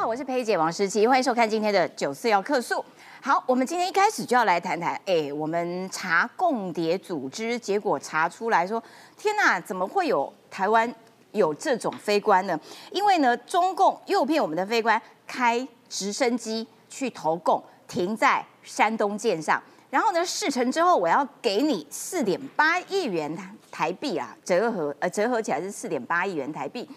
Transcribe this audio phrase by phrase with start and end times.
[0.00, 2.82] 好，我是佩姐王诗琪，欢迎收看今天的九四要客诉。
[3.20, 8.82] 好，我们今天一开始就要来谈谈，哎，我们查共谍组织，结果查出来说，
[9.18, 10.90] 天哪，怎么会有台湾
[11.32, 12.58] 有这种飞官呢？
[12.90, 23.30] 因为呢，中共诱骗我们的飞官开直升机去投共，停在山东舰上，然后呢，事成之后我要给你四点八亿元
[23.70, 26.88] 台币啊，折合呃折合起来是四点八亿元台币。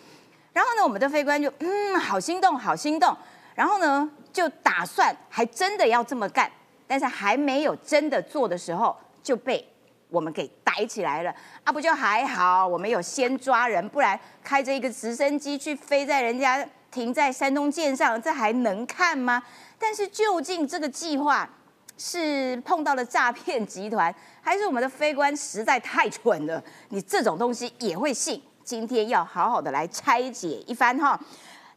[0.53, 3.15] 然后呢，我们的飞官就嗯，好心动，好心动。
[3.55, 6.49] 然后呢，就打算还真的要这么干，
[6.87, 9.67] 但是还没有真的做的时候，就被
[10.09, 11.33] 我们给逮起来了。
[11.63, 19.41] 啊，不就还好，我们有先抓人，不然开着一个直升机去飞在人家停在山东舰上，这还能看吗？
[19.79, 21.49] 但是究竟这个计划
[21.97, 26.63] 是碰到了诈骗集团，还是我们的飞官实在太蠢了？
[26.89, 28.41] 你这种东西也会信？
[28.63, 31.19] 今天要好好的来拆解一番哈，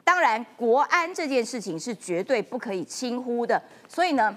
[0.05, 4.37] 当然国安这件事情是绝对不可以轻忽的，所以呢，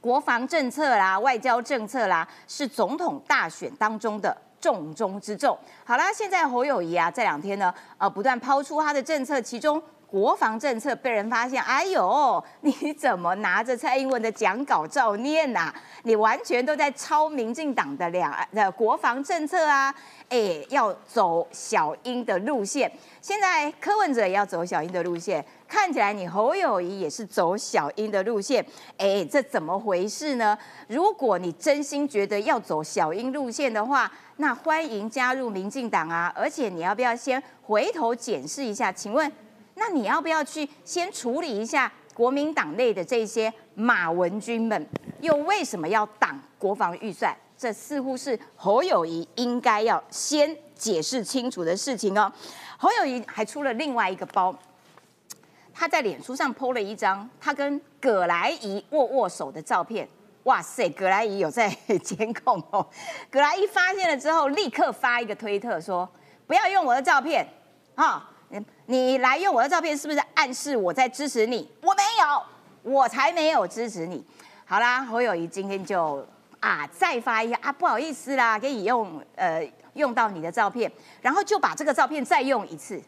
[0.00, 5.56] 国防政策啦、外交政策啦，是总统大选当中的重中之重。
[5.84, 9.82] 好啦，现在侯友谊啊，这两天呢，呃，不断抛出他的政策，其中。
[10.10, 15.70] 国防政策被人发现，哎呦， 你怎么拿着蔡英文的讲稿照念呐？
[16.04, 19.94] 你完全都在抄民进党的两的国防政策啊！
[20.30, 22.90] 哎，要走小英的路线。
[23.20, 28.64] 现在柯文哲也要走小英的路线，看起来你侯友谊也是走小英的路线。
[28.96, 30.56] 哎，这怎么回事呢？
[30.86, 36.32] 如果你真心觉得要走小英路线的话，那欢迎加入民进党啊！
[36.34, 38.90] 而且你要不要先回头检视一下？
[38.90, 39.30] 请问？
[39.78, 44.86] 那你要不要去先处理一下国民党内的这些马文君们？
[45.20, 47.36] 又为什么要挡国防预算？
[47.56, 52.32] 这似乎是侯友谊应该要先解释清楚的事情哦。
[52.76, 54.54] 侯友谊还出了另外一个包，
[55.72, 60.08] 他在脸书上 PO 了一张他跟葛莱仪握握手的照片。
[60.44, 61.68] 哇塞，葛莱仪有在
[62.02, 62.86] 监控哦。
[63.30, 66.08] 葛莱仪发现了之后，立刻发一个推特说
[66.46, 67.46] ：“不要用我的照片，
[67.94, 68.30] 哈。”
[68.86, 71.70] 你来用我的照片，是不是暗示我在支持你？
[71.82, 74.24] 我没有，我才没有支持你。
[74.64, 76.26] 好啦，侯友谊今天就
[76.60, 83.02] 啊再发一下啊，不好意思啦，可以用呃用到你的照片，然后就把这个照片再用一次。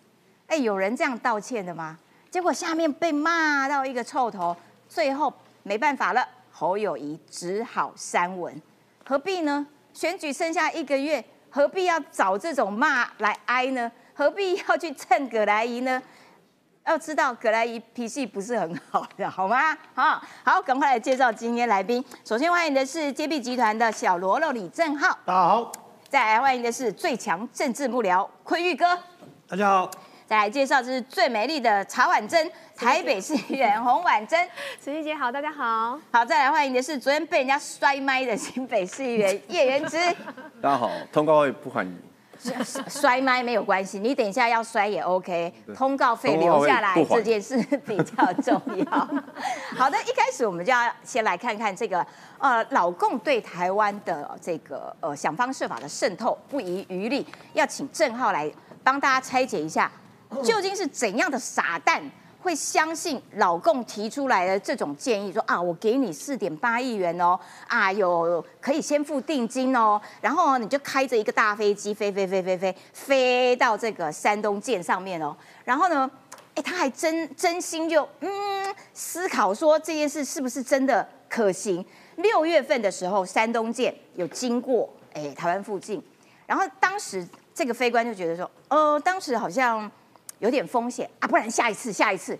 [0.46, 1.98] 哎，有人这样道歉的吗？
[2.30, 4.56] 结果下面被骂到一个臭头，
[4.88, 8.60] 最后没办法了，侯友谊只好删文。
[9.04, 9.66] 何必呢？
[9.92, 13.90] 选举剩下一个月，何必要找这种骂来挨呢？
[14.20, 16.02] 何必要去蹭葛莱仪呢？
[16.84, 19.74] 要知道葛莱仪脾气不是很好的，好吗？
[19.94, 22.04] 好，好，赶快来介绍今天来宾。
[22.22, 25.72] 首先欢迎的是揭弊集团的小罗罗李正浩，大家好。
[26.06, 28.84] 再来欢迎的是最强政治幕僚坤玉哥，
[29.48, 29.90] 大家好。
[30.26, 34.46] 再来介绍这是最美丽的茶婉珍，台北市议员洪婉珍，
[34.84, 35.98] 陈玉姐好，大家好。
[36.12, 39.96] 好，再来欢迎的是昨天被人家摔麦的新北市议员叶元之，
[40.60, 40.90] 大家好。
[41.10, 42.09] 通告会不欢迎。
[42.88, 47.56] 摔麦没有关系，你等一下要摔也 OK，通告费留下来这件事
[47.86, 48.84] 比较重要。
[49.76, 52.04] 好的，一开始我们就要先来看看这个
[52.38, 58.50] 呃，老共对台湾的这个呃想方设法的渗透不遗余力，要请郑浩来
[58.82, 59.90] 帮大家拆解一下，
[60.42, 62.02] 究竟是怎样的傻蛋。
[62.42, 76.10] 会相信老共提出来的这种建议，说啊，我给你四点八亿元哦，啊，有可以先付定金哦，然后你就开着一个大飞机飞飞飞飞飞飞到这个山东舰上面哦，然后呢，
[76.54, 81.84] 哎，他还真真心就嗯思考说这件事是不是真的可行。
[82.16, 86.02] 六月份的时候，山东舰有经过哎台湾附近，
[86.46, 89.90] 然后当时这个飞官就觉得说，呃，当时好像。
[90.40, 92.36] 有点风险啊，不然下一次，下一次，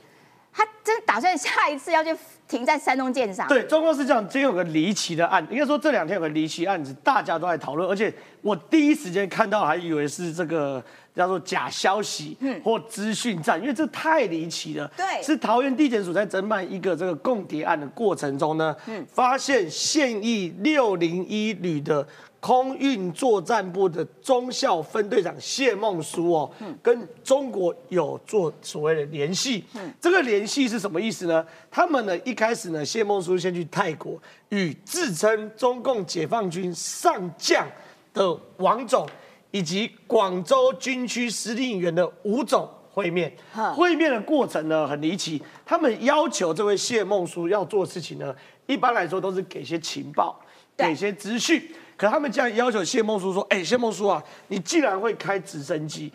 [0.52, 2.14] 他真打算下一次要去
[2.48, 3.46] 停在山东舰上。
[3.46, 8.12] 对，状况是这样，今天有个离奇的案，应该说这两天有个离奇案子，大家都在讨论，而且
[8.42, 10.82] 我第一时间看到还以为是这个
[11.14, 14.90] 叫做假消息或资讯战，因为这太离奇了。
[14.96, 18.74] 对，是桃园地检署在侦办一个这个共谍案的过程中呢，
[19.12, 22.06] 发现现役六零一旅的。
[22.40, 26.50] 空运作战部的中校分队长谢梦书哦，
[26.82, 29.62] 跟中国有做所谓的联系。
[30.00, 31.46] 这个联系是什么意思呢？
[31.70, 37.66] 他们呢一开始呢，谢梦书先去泰国与自称中共解放军上将
[38.14, 39.06] 的王总
[39.50, 43.30] 以及广州军区司令员的吴总会面。
[43.76, 48.34] 会面的过程呢很离奇，他们要求这位谢梦书要做事情呢，
[48.66, 50.40] 一般来说都是给些情报，
[50.74, 51.62] 给些资讯。
[52.00, 56.10] 可他们这样要求谢孟书说：“哎，谢孟书啊，你既然会开直升机，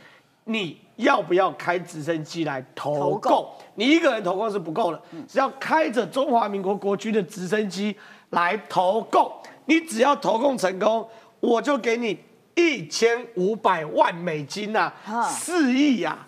[0.46, 3.50] 你要不要开直升机来投投共共？
[3.76, 7.96] 你一个人投共是不够的，只要开着中华民国国军的直升机
[8.32, 9.32] 来投共。
[9.66, 11.08] 你只要投共成功，
[11.40, 12.20] 我就给你
[12.56, 16.26] 一千五百万美金呐、哈四亿呀、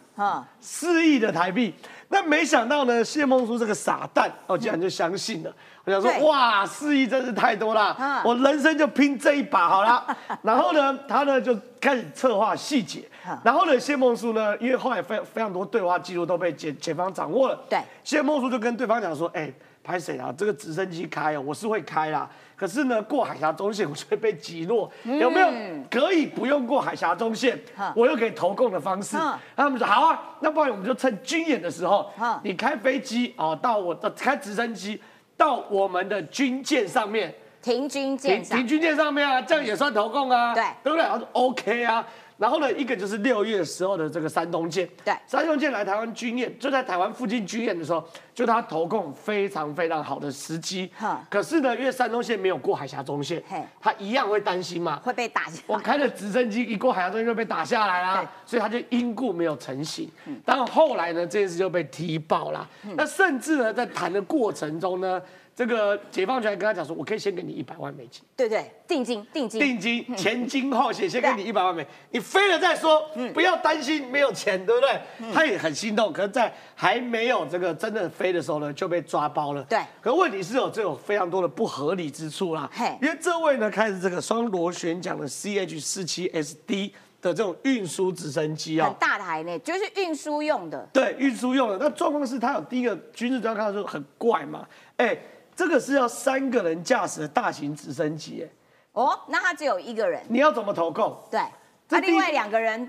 [0.60, 1.74] 四亿的台币。
[2.10, 5.54] 那没想到呢，谢梦书这个傻蛋，哦，竟然就相信了。
[5.84, 10.06] 我想说，哇，四亿真是太多了嗯，我人生就拼这一把好了。
[10.42, 13.38] 然后呢，他呢就开始策划细节嗯。
[13.44, 17.60] 然后呢，谢梦书呢，因为后来非非常多对话记录都被检检方掌握了。
[17.70, 19.52] 对谢梦书就跟对方讲说，哎，
[19.84, 20.34] 拍谁啊？
[20.38, 22.30] 这个直升机开哦，我是会开啦。
[22.58, 25.48] 可是呢，过海峡中线我就会被击落，有没有？
[25.92, 29.16] 可以不用过海峡中线嗯，我又可以投共的方式？
[29.56, 35.00] 他们说好啊，那不然我们就趁军演的时候嗯，你开飞机哦，到我的开直升机
[35.38, 37.32] 到我们的军舰上面，
[37.62, 40.64] 停军舰停停，军舰上面啊，这样也算投共啊，对。
[40.84, 41.08] 对不对？
[41.08, 42.04] 他说 OK 啊。
[42.38, 48.04] 然后呢，一个就是六月时候的这个山东舰，对山东舰来台湾军演，就在台湾附近军演的时候，
[48.34, 51.22] 就他投控非常非常好的时机哈。
[51.30, 55.64] 可是呢，因为山东线没有过海峡中线嘿，他一样会担心嘛，会被打下来。
[55.66, 60.10] 我开的直升机一过海峡中线就被打下来啦，所以他就因故没有成型。
[60.46, 62.68] 但后来呢，这件事就被踢爆啦。
[62.96, 65.20] 那甚至呢，在谈的过程中呢，
[65.58, 68.22] 这个解放军还跟他讲说，我可以先给你一百万美金。
[68.36, 75.34] 对对，定金定金，定金前金后险，先给你一百万美，你飞了再说，不要担心没有钱，对不对？
[75.34, 79.64] 他也很心动，可是，在还没有这个真的飞的时候呢，就被抓包了。
[79.64, 82.96] 对可问题是有这有非常多的不合理之处啦嘿。
[83.02, 88.96] 因为这位呢，开始这个双螺旋桨的 CH 四七 SD 的这种运输直升机很哦。
[89.00, 90.88] 大台呢，就是运输用的。
[90.94, 91.80] 对，运输用的。
[91.80, 94.64] 那状况是，他有第一个军事专家看到说很怪嘛，
[94.98, 95.18] 哎，
[95.58, 98.50] 这个是要三个人驾驶的大型直升机，哎，
[98.94, 101.18] 哦，那他只有一个人，你要怎么投控？
[101.32, 101.42] 对，
[101.90, 102.88] 这第一他另外两个人，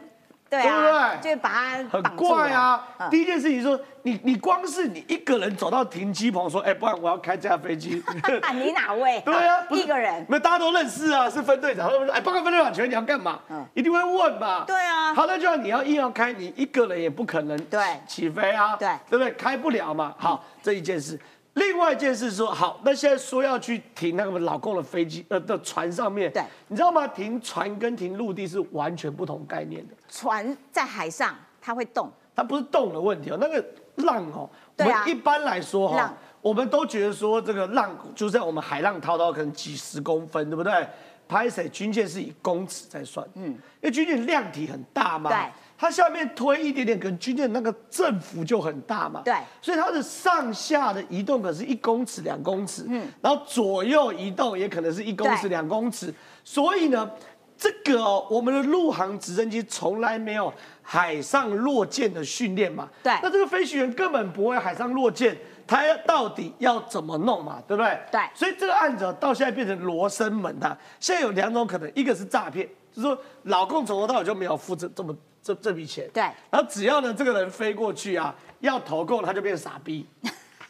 [0.51, 2.87] 对对不啊，对就把他很怪啊！
[2.99, 8.03] 嗯第一件事情说，你你光是你一个人走到停机棚说，哎、不然我要开这架飞机。
[8.43, 9.19] 啊，你哪位？
[9.25, 10.27] 对啊， 一个人。
[10.29, 11.91] 那大家都认识啊，是分队长。
[11.91, 13.41] 他们说，哎，报告分队长，请问你要干嘛？
[13.51, 14.65] 嗯一定会问吧。
[14.67, 19.33] 对啊好，那就要你要硬要开，你一个人也不可能对起飞啊，对对不对？
[19.33, 20.15] 开不了嘛。
[20.19, 21.19] 好，这一件事。
[21.59, 27.07] 另外一件事说，好，那现在说要去停那个老公的飞机呃的船上面，对你知道吗？
[27.09, 29.95] 停船跟停陆地是完全不同概念的。
[30.09, 32.11] 船在海上，它会动。
[32.35, 33.65] 它不是动的问题哦，那个
[33.97, 40.89] 浪哦，我们一般来说哈、浪我们都觉得说这个浪就在我们海浪滔滔可能几十公分，对不对？
[41.27, 45.39] 拍谁军舰是以公尺在算，嗯，因为军舰量体很大嘛，对，
[45.81, 49.35] 它下面推一点点，可能军舰那个振幅就很大嘛，对。
[49.63, 57.09] 所以它的上下的移动可是一公尺、两公尺，嗯，然后左右移动也可能是一公尺、两公尺，所以呢，
[57.57, 60.53] 这个哦，我们的陆航直升机从来没有
[60.83, 63.13] 海上落舰的训练嘛，对。
[63.23, 67.97] 那这个飞行员根本不会海上落舰，他要到底要怎么弄嘛，对不对？
[68.11, 68.21] 对。
[68.35, 80.07] 所以这个案子哦到现在变成罗生门呐、现在有两种可能，一个是诈骗，就是说老共从头到尾就没有负责这么这这笔钱，对然后只要呢这个人飞过去啊，要投够他就变傻逼，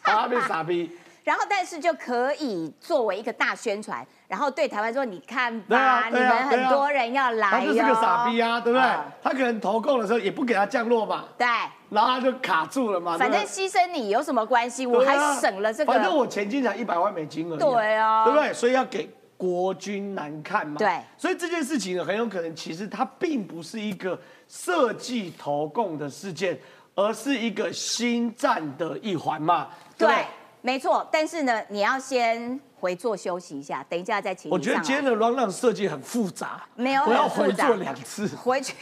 [0.02, 0.90] 啊，他变傻逼。
[1.24, 8.88] 然后，但是就可以作为一个大宣传，然后对台湾说：“你看吧，你们很多人要来他哟。”就是个傻逼啊，对不对？
[8.88, 11.46] 嗯他可能投共的时候也不给他降落嘛，对，
[11.90, 13.18] 然后他就卡住了嘛。
[13.18, 14.86] 反正牺牲你有什么关系？
[14.86, 15.92] 我还省了这个。
[15.92, 17.58] 反正我前进才一百万美金而已。
[17.58, 18.50] 对啊对不对？
[18.54, 20.76] 所以要给国军难看嘛。
[20.76, 26.58] 对所以这件事情呢，很有可能其实它并不是一个设计投共的事件，
[26.94, 29.68] 而是一个新战的一环嘛。
[29.96, 30.26] 对不对对。，
[30.60, 31.08] 没错。
[31.10, 38.26] 但是呢，你要先回座休息一下，等一下再请我觉得今天的 round down 设计很复杂，没有我要回座两次。
[38.36, 38.74] 回 去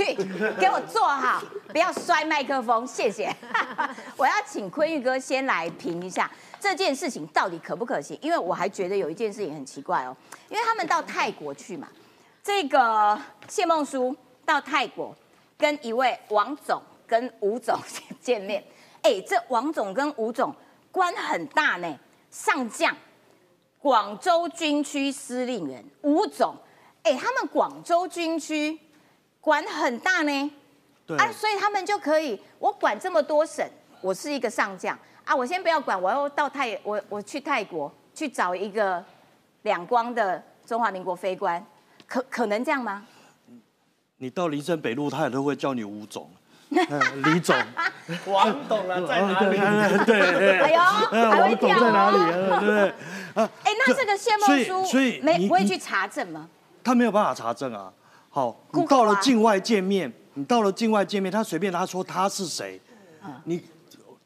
[0.59, 3.35] 给我坐好，不要摔麦克风，谢谢。
[4.17, 10.17] 我要请坤玉哥先来评一下这件事情到底可不可行，因为我还觉得有一件事情很奇怪哦，
[10.49, 11.89] 因为他们到泰国去嘛，
[12.43, 15.15] 这个谢梦书到泰国
[15.57, 17.79] 跟一位王总跟吴总
[18.21, 18.65] 见面，
[19.03, 20.55] 哎，这王总跟吴总
[20.91, 21.99] 官很大呢，
[22.31, 22.97] 上将。
[23.79, 26.57] 广州军区司令员吴总，
[27.05, 28.77] 哎，他们广州军区
[29.41, 30.51] 管很大呢，
[31.07, 31.17] 对。
[31.17, 33.65] 啊，所以他们就可以，我管这么多省，
[34.01, 39.05] 我是一个上将啊，我先不要管，我要到泰，我我去泰国去找一个
[39.63, 41.63] 两光的中华民国飞官，
[42.07, 43.05] 可可能这样吗？
[44.19, 46.31] 你到林森北路，他也都会叫你吴总、
[46.89, 47.57] 呃李总。
[48.27, 49.59] 王董了，在哪里？
[50.07, 50.61] 对对对。
[50.61, 50.81] 哎呦，
[51.11, 52.19] 呃还会王总跳在哪里？
[52.33, 52.89] 对不对？
[53.35, 56.49] 啊，哎，那这个谢所以梦书所以没不会去查证吗？
[56.85, 57.93] 他没有办法查证啊。
[58.31, 62.81] 好，你到了境外见面，你到了境外见面，他随便他说他是谁，
[63.45, 63.61] 你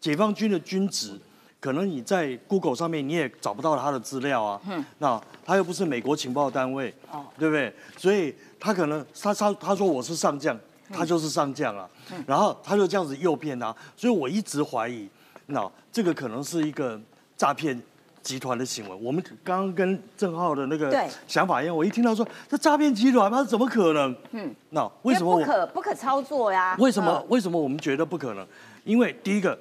[0.01, 1.19] 解放军的军职，
[1.61, 4.61] 可能你在 Google 上面你也找不到他的资料啊。
[4.99, 6.95] 那他又不是美国情报单位，
[7.39, 7.73] 对不对？
[7.97, 10.59] 所以他可能他他他说我是上将，
[10.91, 11.89] 他就是上将啊。
[12.27, 15.09] 然后他就这样子诱骗他，所以我一直怀疑，
[15.47, 17.01] 那这个可能是一个
[17.37, 17.81] 诈骗。
[18.23, 20.95] 集团的行为，我们刚刚跟郑浩的那个
[21.27, 23.43] 想法一样，我一听到说这诈骗集团他？
[23.43, 24.15] 怎么可能？
[24.33, 26.77] 嗯，那为什么不可不可操作呀？
[26.79, 28.47] 为什么嗯为什么我们觉得不可能？
[28.85, 29.59] 因为第一个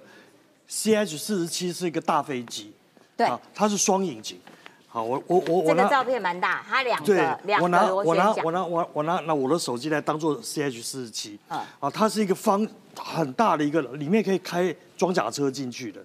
[0.69, 2.71] ，CH 四十七是一个大飞机，
[3.17, 3.27] 对。
[3.27, 4.39] 啊，它是双引擎。
[4.88, 11.59] 好，我我我我拿这个照片蛮大，它两对个，两我拿个螺我拿旋桨，我拿我我拿拿我的手机来当做 CH 四十七，嗯。
[11.79, 16.03] 啊，它是一个方很大的一个，里面可以开装甲车进去的。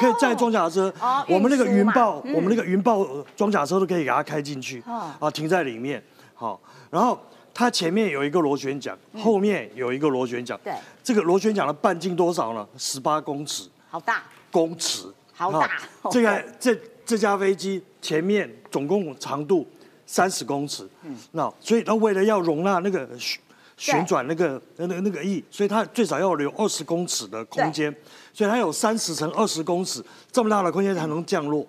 [0.00, 5.12] 可以载装甲车，哦我们那个云豹，嗯我们那个云豹呃装甲车都可以给它开进去，哦。
[5.20, 6.02] 啊，停在里面，
[6.34, 6.60] 好，
[6.90, 7.16] 然后
[7.54, 10.74] 它前面有一个螺旋桨，后面有一个螺旋桨，嗯对。
[11.04, 12.66] 这个螺旋桨的半径多少呢？
[12.76, 15.60] 十八公尺，好大，公尺，好大。
[15.60, 19.66] 啊这个这这架飞机前面总共长度
[20.04, 21.16] 三十公尺，嗯。
[21.32, 23.40] 那所以它为了要容纳那个旋
[23.78, 27.90] 旋转那个那个那个翼，所以它最少要留二十公尺的空间，
[28.34, 31.66] 所以它有三十乘二十公尺这么大的空间才能降落，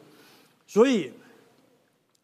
[0.68, 1.10] 所以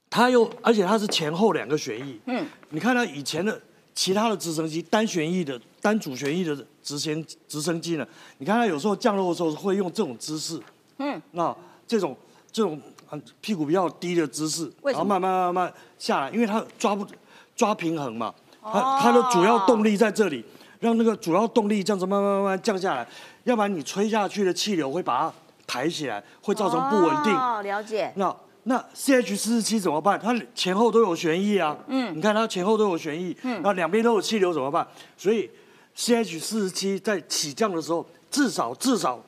[0.09, 3.61] 它又而且它是前后两个旋翼，嗯，你看它以前的
[3.95, 8.05] 其他的直升机单旋翼的单主旋翼的直升直升机呢，
[8.37, 10.59] 你看它有时候降落的时候会用这种姿势，
[10.97, 11.55] 嗯，那
[11.87, 12.15] 这种
[12.51, 12.79] 这种
[13.11, 17.07] 嗯屁股比较低的姿势，然后慢慢慢慢下来，因为它抓不
[17.55, 18.71] 抓平衡嘛，哦。
[18.73, 20.43] 它它的主要动力在这里，
[20.79, 23.07] 让那个主要动力这样子慢慢慢慢降下来，
[23.45, 25.33] 要不然你吹下去的气流会把它
[25.65, 27.33] 抬起来，会造成不稳定。
[27.33, 28.11] 哦，了解。
[28.15, 30.19] 那那 CH 四十七怎么办？
[30.19, 34.87] 它前后都有旋翼啊，嗯，你看它前后都有旋翼，嗯，那两边都有气流怎么办？
[35.17, 35.49] 所以
[35.95, 39.23] CH 四十七在起降的时候，至少至少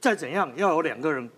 [0.00, 1.28] 再怎样要有两个人，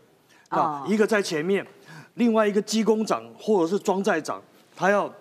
[0.51, 0.61] 哦。
[0.61, 1.67] 啊，一个在前面，
[2.15, 4.43] 另外一个机工长或者是装载长，
[4.75, 5.13] 他要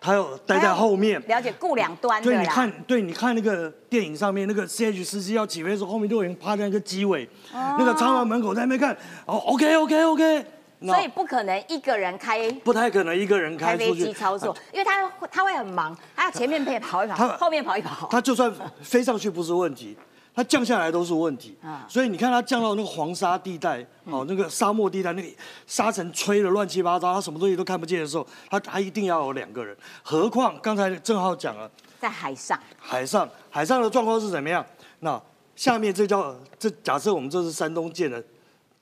[0.00, 1.20] 他要待在后面。
[1.26, 8.92] 了解顾两端对，你看，对，你看那个电影上面那个 CH 四七要起飞的时候，后面都有人趴在那个机尾，那个舱门门口在那边看，
[9.24, 10.46] 哦，OK OK OK，
[10.94, 18.08] 所以不可能一个人开不太可能一个人开飞机操作，因为他会他会很忙，他前面可以跑一跑，后面跑一跑。
[18.08, 18.52] 他就算
[18.82, 19.96] 飞上去不是问题，
[20.34, 21.56] 他降下来都是问题。
[21.62, 25.28] 啊所以你看他降到那个黄沙地带，哦，那个沙漠地带，那个
[25.66, 29.76] 沙尘吹的乱七八糟，他什么东西都看不见的时候，他他一定要有两个人。
[30.02, 34.64] 何况刚才郑浩讲了，在海上，海上海上的状况是怎么样？
[35.00, 35.20] 那
[35.54, 38.22] 下面这叫这假设我们这是山东舰的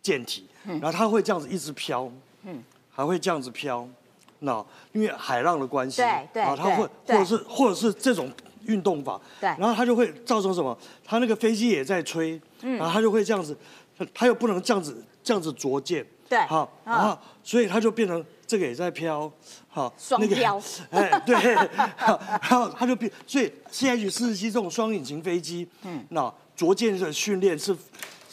[0.03, 2.11] 舰体，然后它会这样子一直飘，
[2.45, 3.87] 嗯，还会这样子飘。
[4.41, 8.31] 那因为海浪的关系，对对啊，它会或者是或者是这种
[8.67, 9.49] 运动法，对。
[9.59, 10.77] 然后它就会造成什么？
[11.05, 12.77] 它那个飞机也在吹，嗯。
[12.77, 13.57] 然后它就会这样子，
[13.97, 19.31] 它它又不能这样子这样子着舰，对好，啊然后所以它就变成这个也在飘，
[19.69, 21.57] 好，那个双飘 哎，对，
[21.97, 27.75] 好然后它就变，所以 CH 四十七这种双引擎飞机，嗯，那着舰的训练是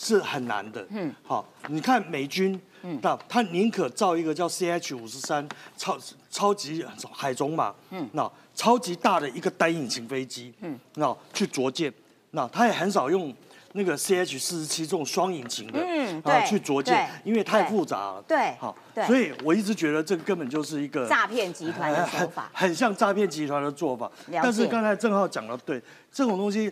[0.02, 5.96] 是很难的，嗯，好，你看美军，嗯，那他宁可造一个叫 CH 五十三超
[6.32, 11.94] 超级海中马，嗯，那超级大的一个单引擎飞机，嗯，那去着舰，
[12.32, 13.32] 那他也很少用。
[13.74, 17.98] 那个 CH 四十七这种双引擎的，啊，嗯啊去着舰，因为太复杂。
[17.98, 19.08] 了，对好，对。
[19.08, 22.52] 所以我一直觉得这个根本就是一个诈骗集团的做法。
[22.54, 24.12] 很像诈骗集团的做法。
[24.30, 25.82] 但是刚才郑浩讲的对，
[26.12, 26.70] 这种东西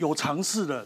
[0.00, 0.84] 有尝试的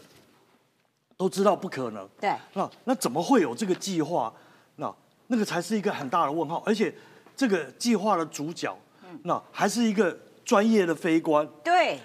[1.19, 2.07] 都知道不可能。
[2.17, 4.33] 对，那那怎么会有这个计划？
[4.77, 4.95] 那
[5.27, 6.63] 那个才是一个很大的问号。
[6.65, 6.95] 而且
[7.35, 8.73] 这个计划的主角，
[9.03, 11.45] 嗯那还是一个专业的飞官。
[11.61, 11.99] 对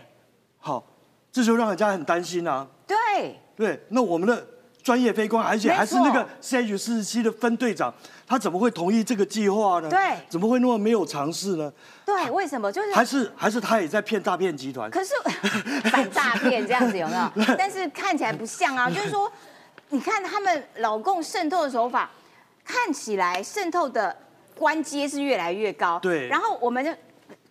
[0.59, 0.85] 好，
[1.31, 2.67] 这就让人家很担心啊。
[2.89, 4.45] 对，对，那我们的
[4.85, 7.93] 专业飞官，而且还是那个 CH 四十七的分队长，
[8.27, 9.89] 他怎么会同意这个计划呢？
[9.89, 9.99] 对
[10.29, 11.73] 怎么会那么没有尝试呢？
[12.05, 12.71] 对，为什么？
[12.71, 14.91] 就是还是还是他也在骗诈骗集团？
[14.91, 15.15] 可是
[15.91, 17.31] 反诈骗这样子有没有？
[17.57, 19.33] 但是看起来不像啊， 就是说，
[19.89, 22.11] 你看他们老共渗透的手法，
[22.63, 24.15] 看起来渗透的
[24.55, 25.99] 关阶是越来越高。
[26.01, 26.95] 对然后我们的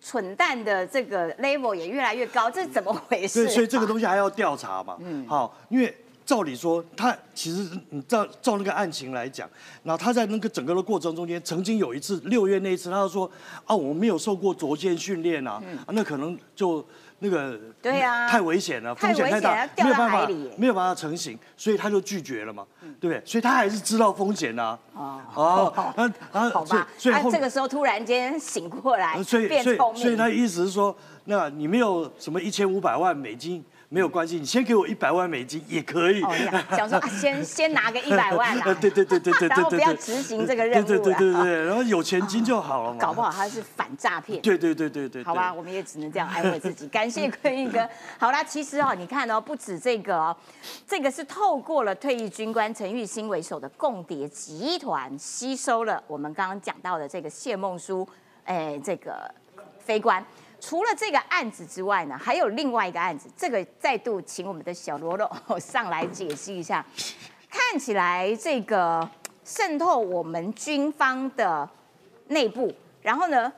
[0.00, 4.96] 蠢蛋的这个 level 也越来越高，这是怎么回事、啊对，所以这个东西还要调查嘛。
[5.00, 5.92] 嗯，好，因为
[6.24, 9.48] 照理说，他其实你照照那个案情来讲，
[9.82, 13.30] 然后他在那个整个的过程中间，曾经有一次六月那一次，他就说
[13.64, 16.84] 啊，我没有受过着舰训练啊，啊那可能就
[17.18, 22.66] 那个嗯对啊太危险了，太风险太大没有办法没有办法成型，所以他就拒绝了嘛，
[23.00, 23.22] 对不对？
[23.24, 24.78] 所以他还是知道风险啊。
[24.94, 25.20] 哦。
[25.34, 30.94] 哦，啊啊 好吧，他所以所以后这个时候突然间醒过来呃，所以所以所以他意思是说，
[31.26, 36.20] 那你没有什么一千五百万美金没有关系，你先给我一百万美金也可以。
[36.24, 36.34] 哦，
[36.76, 42.98] 想说啊， 先先拿个一百万 啦，对对对对对对然后不要执行这个任务对对对对对，然后有钱金就好了嘛。
[42.98, 44.42] 搞不好他是反诈骗。
[44.42, 46.88] 对对对对对，好吧，我们也只能这样安慰自己。
[46.88, 47.88] 感谢坤玉哥。
[48.18, 50.36] 好啦，其实哦，你看哦，不止这个哦，
[50.88, 58.04] 这个是透过了退役军官陈玉兴为首的共谍集团，吸收了我们刚刚讲到的这个谢梦书，
[58.42, 59.32] 哎，这个
[59.78, 60.24] 飞官。
[60.66, 65.30] 除了这个案子之外呢，还有另外一个案子，这个再度请我们的小罗罗
[65.60, 66.82] 上来解析一下。
[67.50, 69.06] 看起来这个
[69.44, 71.68] 渗透我们军方的
[72.28, 73.52] 内部，然后呢，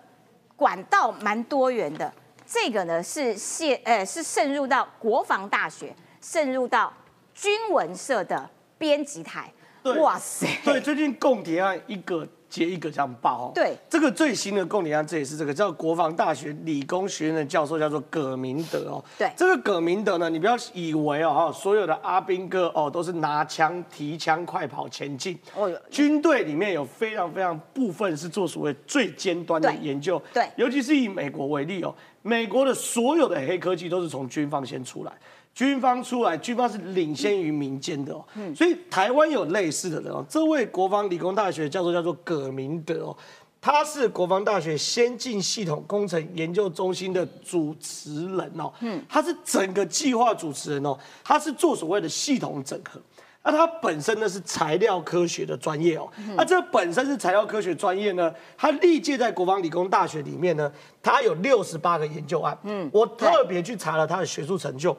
[0.57, 2.13] 管道蛮多元的。
[2.45, 6.93] 这个呢是泄呃是渗入到国防大学，渗入到
[7.35, 9.53] 军文社的编辑台。
[9.85, 10.49] 对哇塞！
[10.65, 12.27] 对，最近共谍案一个
[12.61, 13.53] 接一个这样爆哦。
[13.55, 19.05] 对这个最新的共谍案，这也是这个叫国防大学理工学院的教授叫做葛明德哦。
[19.19, 25.39] 对这个葛明德呢，你不要以为哦，哈所有的阿兵哥哦都是拿枪提枪快跑前进。
[25.55, 30.21] 哦哟军队里面有非常非常部分是做所谓最尖端的研究。
[30.33, 35.13] 对尤其是以美国为例哦，美国的所有的黑科技都是从军方先出来。
[35.57, 38.23] 军方出来，军方是领先于民间的哦，
[38.55, 40.23] 所以台湾有类似的人哦。
[40.29, 43.17] 这位国防理工大学教授叫做葛明德哦，
[43.59, 50.95] 他是国防大学先进系统工程研究中心的主持人哦，嗯，他是整个计划主持人哦，
[51.25, 53.01] 他是做所谓的系统整合。
[53.43, 60.71] 那他本身呢是材料科学的专业哦，那这本身是材料科学专业呢，他历届在国防理工大学里面呢，
[61.03, 64.95] 他有六十八个研究案，嗯，我特别去查了他的学术成就，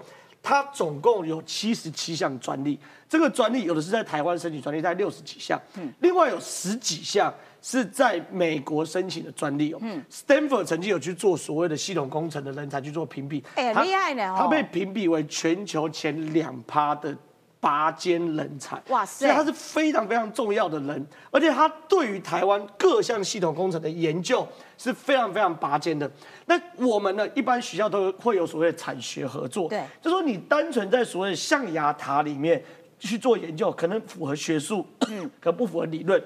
[0.47, 14.37] 他总共有七十七项专利，这个专利有的是在台湾申请专利，在六十几项，嗯，另外有十几项是在美国申请的专利哦，嗯，Stanford 曾经有去做所谓的系统工程的人才去做评比，哎厉害呢哦。
[14.39, 17.13] 他被评比为全球前两趴的
[17.59, 19.25] 拔尖人才，哇塞。
[19.25, 24.47] 所以他是非常非常重要的人，而且他对于台湾各项系统工程的研究
[24.77, 26.09] 是非常非常拔尖的。
[26.45, 29.83] 那我们呢，一般学校都会有所谓的产学合作，对。
[30.01, 32.63] 就说你单纯在所谓的象牙塔里面
[32.99, 35.29] 去做研究，可能符合学术，嗯。
[35.41, 36.23] 可不符合理论。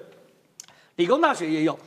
[0.98, 1.78] 理工大学也有，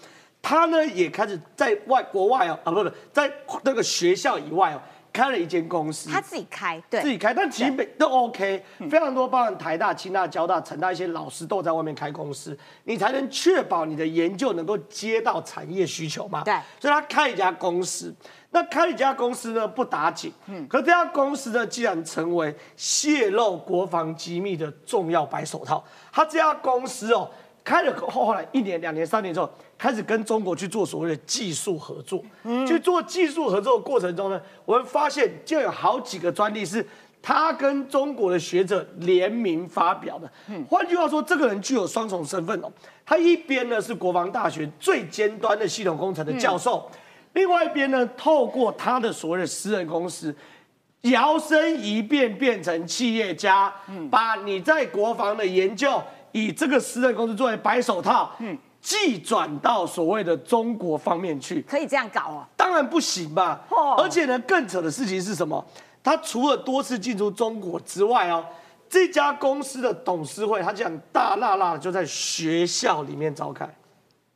[0.40, 3.30] 他呢也开始在外国外哦，啊不不，在
[3.62, 4.80] 那个学校以外哦，
[5.14, 16.42] 开了一间公司，他自己开，对，自己开，但其实都 OK，非常多，包含台大、清大、交大、成大一些老师都在外面开公司，你才能确保你的研究能够接到产业需求嘛。
[16.42, 16.52] 对。
[16.80, 18.12] 所以他开一家公司，
[18.50, 27.30] 那开一家公司呢不打紧，嗯，可这家公司呢既然成为泄露国防机密的重要白手套，他这家公司哦。
[27.62, 32.22] 开了后，后来一年、两年、三年之后，开始跟中国去做所谓的技术合作。
[32.66, 36.86] 去做技术合作的过程中呢，我们发现就有好几个专利是
[37.22, 40.30] 他跟中国的学者联名发表的。
[40.68, 42.72] 换句话说，这个人具有双重身份哦。
[43.06, 46.90] 他一边呢是国防大学最尖端的系统工程的教授，
[47.34, 50.34] 另外一边呢透过他的所谓的私人公司。
[51.02, 53.70] 摇身一变变成企业家，
[54.10, 58.34] 把你在国防的研究以这个私人公司作为白手套，
[58.84, 61.62] 寄转到所谓的中国方面去。
[61.62, 62.46] 可以这样搞哦。
[62.54, 63.58] 当然不行嘛。
[63.70, 65.64] 哦而且呢，更扯的事情是什么？
[66.02, 68.44] 他除了多次进出中国之外哦，
[68.90, 73.66] 这家公司的董事会，他讲大辣辣的就在学校里面召开，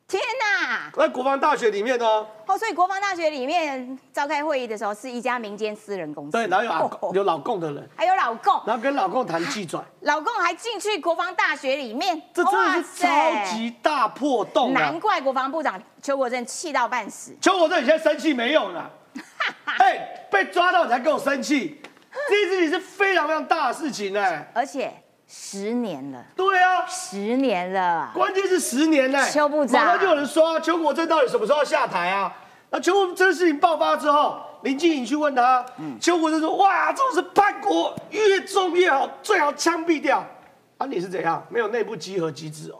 [0.08, 0.90] 天哪！
[0.96, 2.06] 在国防大学里面呢，
[2.46, 6.32] 哦，所以国防大学里面召开会议的时候，是一家民间私人公司。
[6.32, 14.98] 对，然后有老哦公 有老共的人，还有老公，然后跟老共谈寄转，老公还进去国防大学里面，这真的是超级大破洞啊难！
[14.98, 17.36] 怪国防部长邱国正气到半死。
[17.38, 18.90] 邱国正，你现在生气没用了。
[19.78, 21.82] 哎，被抓到你才跟我生气，
[22.30, 24.50] 这件事情是非常非常大的事情哎。
[24.54, 24.90] 而且
[25.30, 29.22] 十年了，对啊，十年了，关键是十年呢。
[29.30, 32.34] 邱部长马上就有人说啊，邱国正到底什么时候要下台啊？
[32.70, 35.64] 那邱国这事情爆发之后，林静颖去问他，
[36.00, 40.24] 邱国正说：哇，这种是叛国，越重越好，最好枪毙掉。
[40.78, 41.46] 啊，你是怎样？
[41.50, 42.78] 没有内部集合机制哦。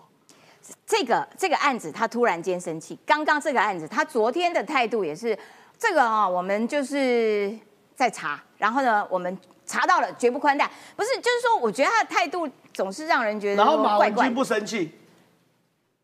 [0.86, 5.38] 这个这个案子他突然间生气，刚刚这个案子他昨天的态度也是
[5.78, 7.54] 这个啊、我们就是
[7.94, 10.68] 在查，然后呢，我们查到了，绝不宽待。
[10.96, 14.12] 不是，就是说，我觉得他的态度总是让人觉得然后说怪怪的。
[14.12, 14.92] 马文君不生气，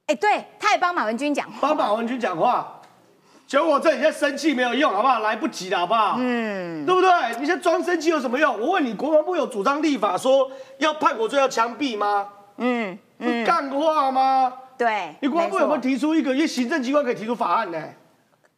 [0.07, 2.81] 哎，对，他也帮马文君讲话，帮马文君讲话。
[3.47, 5.21] 结果这，你现在生气没有用，好不好？
[5.21, 6.17] 来不及了，好不好？
[6.19, 7.11] 嗯，对不对？
[7.39, 8.59] 你现在装生气有什么用？
[8.59, 12.29] 我问你，国防部有主张立法说要叛国罪要枪毙吗？
[12.57, 14.53] 嗯，不是干话吗？
[14.79, 16.35] 对，你国防部有没有提出一个？
[16.35, 17.81] 因为行政机关可以提出法案呢。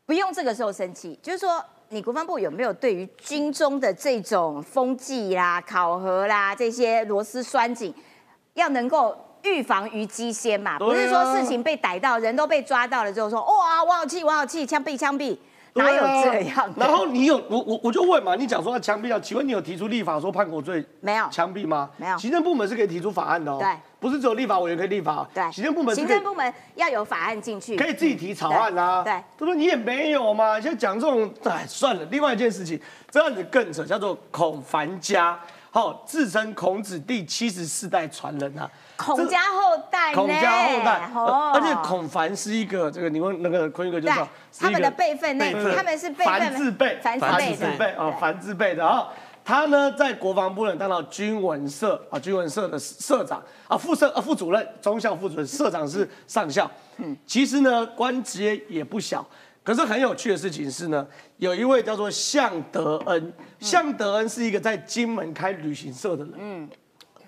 [0.06, 7.94] 不用这个时候生气，就是说你国防部有没有对于军中的这种风纪啦、考核啦这些螺丝栓紧，
[8.54, 10.72] 要能够预防于机先嘛？
[10.72, 15.38] 啊不是说事情被逮到，人都被抓到了之后说哇，我好气，我好气，枪毙，枪毙，
[15.76, 16.86] 哪有这样的？
[16.86, 19.20] 然后你有我我我就问嘛，你讲说要枪毙啊？
[19.22, 21.28] 请问你有提出立法说叛国罪没有？
[21.30, 21.90] 枪毙吗？
[21.96, 23.58] 没有行政部门是可以提出法案的哦。
[23.60, 29.02] 对，不是只有立法委员可以立法，对，行政部门行政部门要有法案进去，可以自己提草案啊。
[29.02, 29.56] 对对不对？
[29.56, 30.60] 你也没有嘛。
[30.60, 32.04] 现在讲这种，哎，算了。
[32.10, 35.38] 另外一件事情，这样子更扯，叫做孔凡家，
[35.70, 38.70] 好，自称孔子第七十四代传人啊。
[38.96, 44.28] 孔家后代呢，孔家后代，哦而且孔凡是一个这个，你问那个坤哥就知道，
[44.58, 49.08] 他们的辈分那他们是辈分繁字辈，繁字辈啊，对繁字辈的啊。
[49.44, 56.68] 他呢，在国防部呢当到军文社啊，军文社的社长啊，副社啊，副主任，中校副主任，社长是上校。
[56.96, 59.24] 嗯，其实呢，官职也不小。
[59.62, 61.06] 可是很有趣的事情是呢，
[61.36, 66.34] 有一位叫做向德恩，向德恩是一个在金门开旅行社的人。
[66.38, 66.68] 嗯，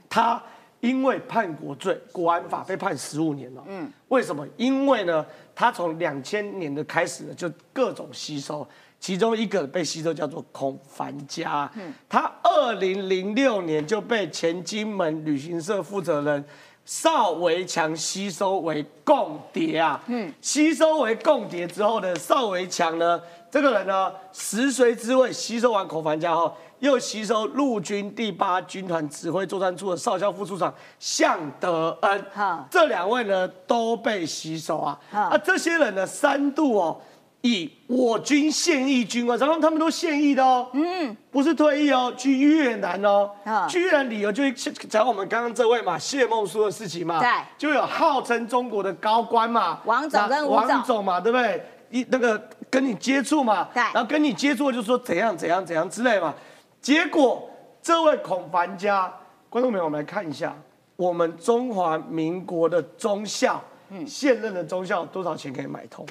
[0.09, 0.43] 他
[0.81, 3.65] 因为叛国罪，国安法被判十五年了。
[3.67, 4.47] 嗯，为什么？
[4.57, 8.67] 因为呢，他从两千年的开始呢，就各种吸收，
[9.01, 11.71] 其中一个被吸收叫做孔凡家。
[11.75, 16.45] 嗯，他二零零六年就被前金门旅行社负责人。
[16.89, 23.21] 邵维强吸收为共谍啊，嗯，吸收为共谍之后呢，邵维强呢，
[23.51, 32.25] 这个人呢，食髓之味，吸收完口凡家后，又吸收陆军第八军团指挥作战处的少校副处长向德恩。
[32.33, 35.21] 哈，这两位呢都被吸收啊，哈。
[35.25, 36.99] 啊，这些人呢三度哦。
[37.43, 47.29] 以我军现役军官，然后他们都现役的哦，嗯，不是退役哦，去越南哦啊，去越南理由就是讲我们刚刚这位嘛，谢孟书的事情嘛，对。
[47.57, 51.65] 就有号称中国的高官嘛，王总跟王总嘛，对不对？
[51.91, 53.81] 一那个跟你接触嘛，对。
[53.81, 56.35] 然后跟你接触就说怎样怎样怎样之类嘛，
[56.81, 57.49] 结果
[57.81, 59.11] 这位孔凡家，
[59.49, 60.55] 观众朋友，我们来看一下，
[60.97, 64.05] 我们中华民国的中校，嗯。
[64.05, 66.05] 现任的中校多少钱可以买通？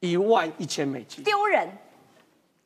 [0.00, 1.68] 一万一千美金，丢人，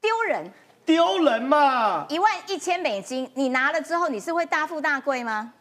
[0.01, 0.53] 丢人，
[0.87, 2.07] 丢人嘛！
[2.09, 5.53] 一万一千美金，你拿了之后，你是会大富大贵吗？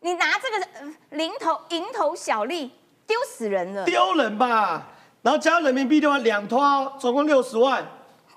[0.00, 2.70] 你拿这个呃零头蝇头小利，
[3.06, 3.86] 丢死人了！
[3.86, 4.88] 丢人吧！
[5.22, 7.82] 然后加人民币的话，两套哦总共六十万，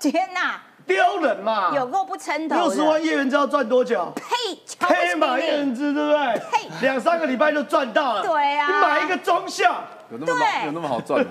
[0.00, 1.70] 天哪，丢人嘛！
[1.74, 2.62] 有够不称头的！
[2.62, 4.10] 六十万叶元之要赚多久？
[4.16, 4.58] 呸！
[4.80, 5.38] 黑马！
[5.38, 6.40] 叶元之，对不对？
[6.50, 8.22] 呸两三个礼拜就赚到了。
[8.22, 11.30] 对啊你买一个中校，有那么有那么好赚吗？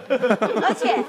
[0.62, 1.04] 而且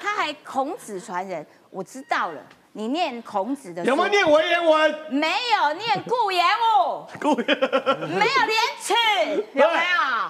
[0.00, 2.40] 他还孔子传人，我知道了。
[2.74, 4.08] 你念孔子的有没有？
[4.08, 4.98] 念文言文？
[5.10, 8.94] 没有念顾炎武， 故意没有廉耻，
[9.52, 9.74] 有没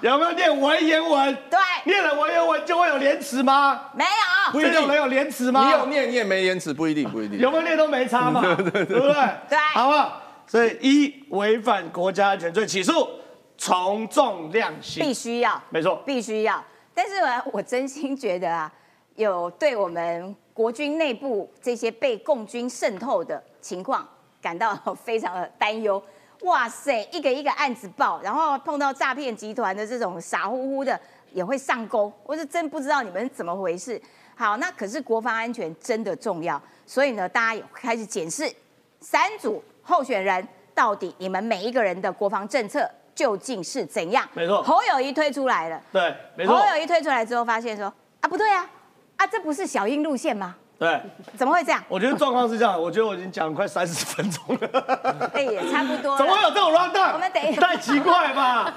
[0.02, 0.10] 有？
[0.10, 1.34] 有没有念文言文？
[1.48, 3.90] 对，念了文言文就会有廉耻吗？
[3.94, 4.52] 没有。
[4.52, 5.64] 不一定这种人有廉耻吗？
[5.64, 7.38] 你有念，你也没廉耻，不一定，不一定。
[7.38, 8.84] 有没有念都没差嘛， 对不对？
[8.84, 10.20] 对好不好？
[10.44, 13.08] 所以一违反国家安全罪起诉，
[13.56, 16.02] 从重量刑必，须要，没错。
[16.04, 16.62] 必须要。
[16.92, 18.70] 但是呢，我真心觉得啊，
[19.14, 24.06] 有对我们国军内部这些被共军渗透的情况
[24.40, 26.02] 感到非常的担忧。
[26.42, 30.98] 哇塞，一个一个案子报，然后碰到诈骗集团的这种傻乎乎的
[31.30, 34.00] 也会上钩，我是真不知道你们怎么回事。
[34.34, 38.52] 好，那可是国防安全真的重要，所以呢，大家也开始检视
[39.00, 44.28] 三组候选人到底你们每一个人的国防政策究竟是怎样。
[44.34, 45.80] 没错侯友谊推出来了。
[45.92, 47.86] 对，没错侯，友谊推出来之后，发现说
[48.20, 48.68] 啊，不对啊，
[49.22, 50.56] 啊，这不是小英路线吗？
[50.76, 51.00] 对。
[51.36, 51.80] 怎么会这样？
[51.88, 56.18] 我觉得状况是这样，我觉得我已经讲了快三十分钟了， 哎，也差不多。
[56.18, 57.12] 怎么会有这种 round down？
[57.12, 58.74] 我们等一下太奇怪吧？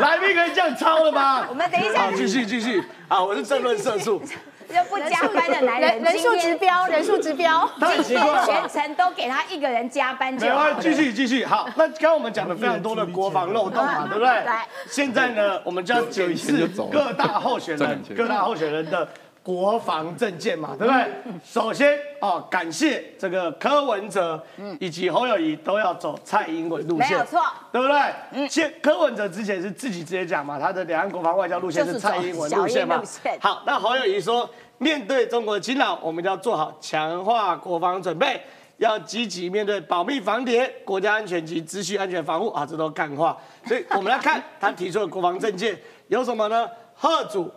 [0.00, 1.46] 来宾可以这样抄了吗？
[1.48, 2.82] 我们等一下好，继续继续。
[3.06, 4.20] 啊，我是政论社畜，
[4.68, 7.70] 就不加班的男人，人人数指标，人数指标。
[7.78, 8.68] 太奇怪了全。
[8.68, 11.44] 程都给他一个人加班就好继续继续。
[11.44, 14.52] 好，那刚刚我们讲了非常多的国防漏洞嘛，对不对对？
[14.90, 19.06] 现在呢，我们就要检视各大候选人、各大候选人的
[19.44, 21.06] 国防政见嘛，对不对？
[21.44, 24.42] 首先哦，感谢这个柯文哲
[24.80, 27.42] 以及侯友谊都要走蔡英文路线，没有错。
[27.70, 28.48] 对不对？
[28.48, 33.02] 先柯文哲之前是自己直接讲嘛，他的两岸国防外交路线是是蔡英文路线嘛。
[33.38, 38.40] 好，那侯友谊说，面对中国的侵扰，我们就要做好强化国防准备，
[38.78, 43.36] 要积极面对保密防谍、国家安全及资讯安全防护啊，这都干话。
[43.66, 45.78] 所以我们来看他提出的国防政见
[46.08, 46.66] 有什么呢？
[46.94, 47.52] 贺主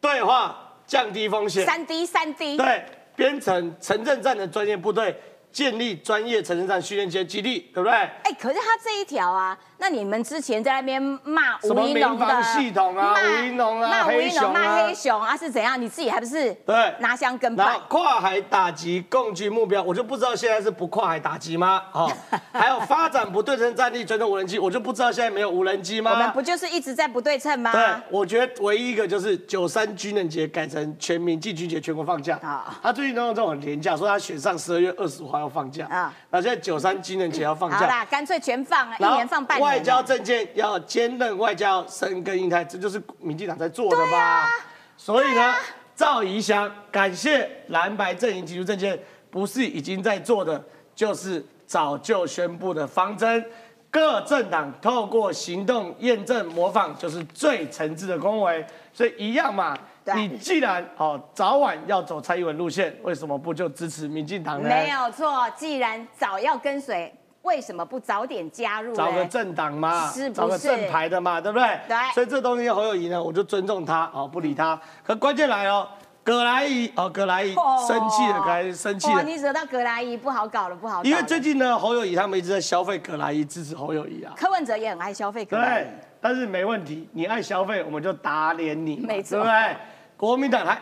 [0.00, 2.84] 对话，降低风险，三 D 三 D，对，
[3.16, 5.14] 编成城镇战的专业部队，
[5.50, 7.92] 建立专业城镇战训练基地，对不对？
[7.92, 15.36] 哎，可是他这一条啊，那你们之前在那边骂吴英龙的系统啊骂吴英龙啊骂吴一农黑什么骂啊黑熊啊？
[15.36, 15.80] 是怎样？
[15.80, 17.80] 你自己还不是对拿香跟拜然后？
[17.88, 21.82] 跨海打击共军目标，我就不知道现在是不跨海打击吗？
[21.92, 22.10] 哦，
[22.52, 26.10] 还有发展不对称战力，专用无人机，我就不知道现在没有无人机吗？
[26.12, 27.70] 我们不就是一直在不对称吗？
[27.72, 32.38] 对，我觉得唯一一个就是九三军人节改成全民进军节，全国放假。
[32.42, 36.14] 啊他最近都用这种廉价，说他选上十二月二十五号要放假啊啊。
[36.30, 39.65] 那现在九三军人节要放假，好啦，干脆全放啊，一年放半。
[39.66, 44.48] 外交政见要兼任外交深耕印太，这就是民进党在做的吧？
[44.96, 45.54] 所以呢，
[45.96, 48.96] 赵怡翔感谢蓝白阵营提出政见，
[49.28, 50.62] 不是已经在做的，
[50.94, 53.44] 就是早就宣布的方针。
[53.90, 58.64] 各政党透过行动验证模仿，就是最诚挚的恭维。
[58.92, 59.76] 所以一样嘛，
[60.14, 64.68] 你既然哦早晚要走蔡英文路线，为什么不就支持民进党呢？
[64.68, 67.12] 没有错，既然早要跟随，
[67.46, 68.92] 为什么不早点加入？
[68.94, 71.66] 找个政党嘛，是不是找个正牌的嘛，对不对？
[71.86, 74.78] 对所以这东西侯友谊呢，我就尊重他，哦，不理他。
[75.04, 75.88] 可关键来哦，
[76.24, 77.54] 葛莱仪哦，葛莱仪
[77.86, 79.22] 生气了，葛莱仪生气哦，了。
[79.22, 81.04] 你惹到葛莱伊不好搞了，不好搞。
[81.04, 84.34] 因为最近呢，侯友谊他们一直在消费葛莱仪，支持侯友谊啊。
[84.36, 89.76] 柯文哲也很爱消费葛莱对，，但是没问题，你爱消费，我们就打脸你嘛，没错对不对？
[90.16, 90.76] 国民党还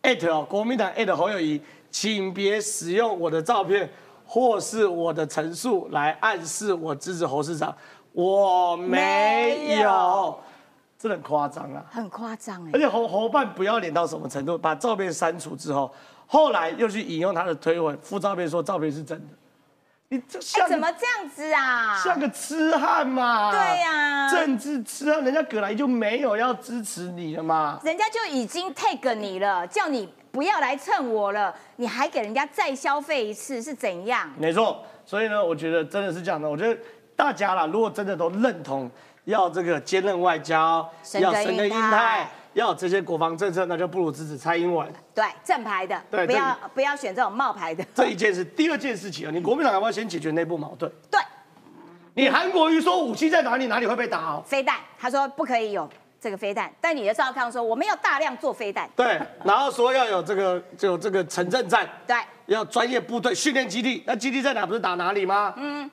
[0.00, 3.88] 艾特哦，国民党艾特侯友谊，请别使用我的照片
[4.30, 7.74] 或是我的陈述来暗示我支持侯市长，
[8.12, 8.86] 我没
[9.66, 10.40] 没有有，
[10.98, 11.82] 真的很夸张啊！
[11.90, 12.78] 很夸张哎而。
[12.78, 14.58] 且侯侯办不要脸到什么程度？
[14.58, 15.90] 把照片删除之后，
[16.26, 19.26] 后来又去引用他的推文附照片，说照片是真的。
[20.10, 21.96] 你这哎，像怎么这样子啊？
[22.02, 23.50] 像个痴汉嘛？
[23.50, 27.78] 对呀政治痴汉，人家葛莱就没有要支持你了嘛？
[27.82, 34.30] 人家就已经 take 你了，叫你不要来蹭我了，你还给人家再消费一次，是怎样？
[34.38, 36.48] 没错，所以呢，我觉得真的是这样的。
[36.48, 36.80] 我觉得
[37.16, 38.90] 大家啦，如果真的都认同
[39.24, 40.88] 要这个兼任外交，
[41.20, 44.86] 要深耕印印太太，要有这些国防政策，那就不如支持蔡英文。
[45.14, 47.84] 对，正牌的，对不要不要选这种冒牌的。
[47.94, 50.90] 这一件事，第二件事情啊，你国民党要不要先解决内部矛盾？
[51.10, 51.20] 对，
[52.14, 54.42] 你韩国瑜说武器在哪里，哪里会被打哦？
[54.46, 55.88] 飞弹，他说不可以有
[56.20, 64.66] 这个飞弹，但你的赵康说我们要大量做飞弹，对，然后说要有这个就有这个城镇战，对，要专业部队训练基地，那基地在哪？
[64.66, 65.54] 不是打哪里吗？
[65.56, 65.88] 嗯，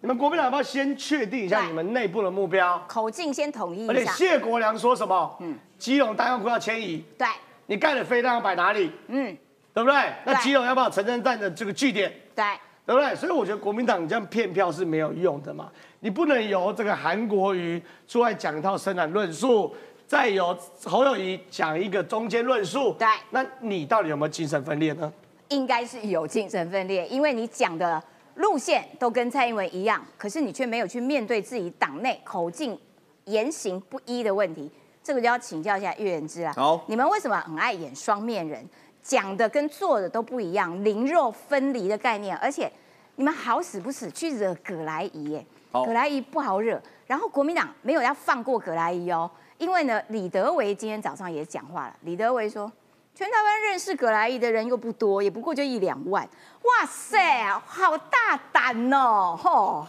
[0.00, 2.82] 你们国民党要不要先确定一下你们内部的目标？
[2.88, 5.36] 口径先统一而且一下，谢国良说什么？
[5.40, 7.28] 嗯，基隆弹药库要迁移，对，
[7.66, 8.92] 你盖的飞弹要摆哪里？
[9.06, 9.36] 嗯，
[9.72, 10.12] 对不对？
[10.24, 12.12] 那基隆要不要城镇战的这个据点？
[12.34, 12.44] 对，
[12.88, 13.14] 对不对？
[13.14, 15.70] 所以我觉得国民党你这样骗票是没有用的嘛，
[16.00, 25.12] 你不能由这个韩国瑜出来讲一套生产论述，再由侯友谊讲一个中间论述，对那你到底有没有精神分裂呢？
[25.50, 28.02] 应该是有精神分裂，因为你讲的
[28.36, 32.78] 路线都跟蔡英文一样，可是你却没有去面对自己党内口径
[33.26, 34.70] 言行不一的问题，
[35.02, 36.54] 这个就要请教一下岳元之啦。
[36.56, 38.66] 好你们为什么很爱演双面人？
[39.08, 42.70] 讲的跟做的都不一样，灵肉分离的概念，而且
[43.16, 52.70] 你们好死不死去惹葛莱仪耶，葛莱仪不好惹，然后国民党没有要放过葛莱仪哦，因为呢，李德维今天早上也讲话了，李德维说。
[53.14, 56.22] 全台湾认识葛莱仪的人又不多，也不过就一两万。
[56.62, 59.36] 哇塞，好大胆哦！
[59.36, 59.84] 吼，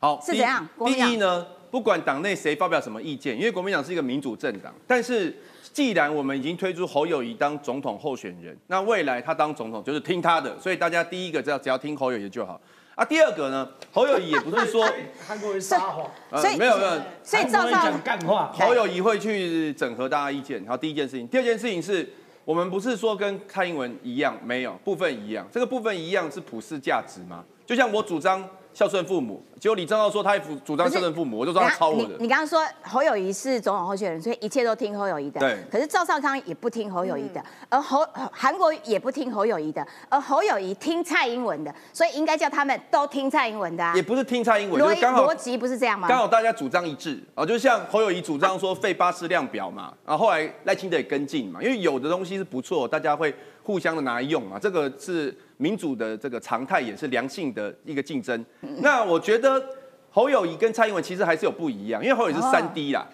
[0.00, 5.38] 好，是怎样第一呢，不管党内谁发表什么意见，因为国民党是一个民主政党，但是
[5.74, 12.60] 既然我们已经推出侯友谊当总统候选人，那未来他当总统就是听他的，所以大家第一个只要只要听侯友谊就好。
[12.94, 14.88] 啊，第二个呢，侯友谊也不是说
[15.26, 20.60] 韩国人撒谎，呃所以没有没有，所以赵少韩国瑜讲干话，侯友谊会去整合大家意见。
[20.60, 22.08] 然后第一件事情，第二件事情是
[22.44, 27.44] 我们不是说跟蔡英文一样，没有部分一样，这个部分一样是普世价值吗？
[27.66, 32.16] 就像我主张孝顺父母，结果李正浩说他也主主张孝顺父母，我就说他抄我你的。
[32.18, 35.40] 你刚刚说侯友谊是总统候选人，所以一切都听侯友谊的。
[35.40, 44.02] 对可是赵少康也不听侯友谊的，而侯韩国也不听侯友谊的，而侯友谊听蔡英文的，所以应该叫他们都听蔡英文的、啊也。
[44.02, 46.08] 不是听蔡英文，就逻是刚好逻辑不是这样吗？
[46.08, 58.44] 刚好大家主张一致啊，就像侯友谊主张说废巴士量表嘛，然后后来赖清德也跟进嘛，因为有的东西是不错，大家会互相的拿来用嘛，这个是民主的这个常态，也是良性的一个竞争。
[58.80, 59.53] 那我觉得
[60.10, 63.06] 侯友谊跟蔡英文其实还是有不一样，因为侯友谊是三 D 啦，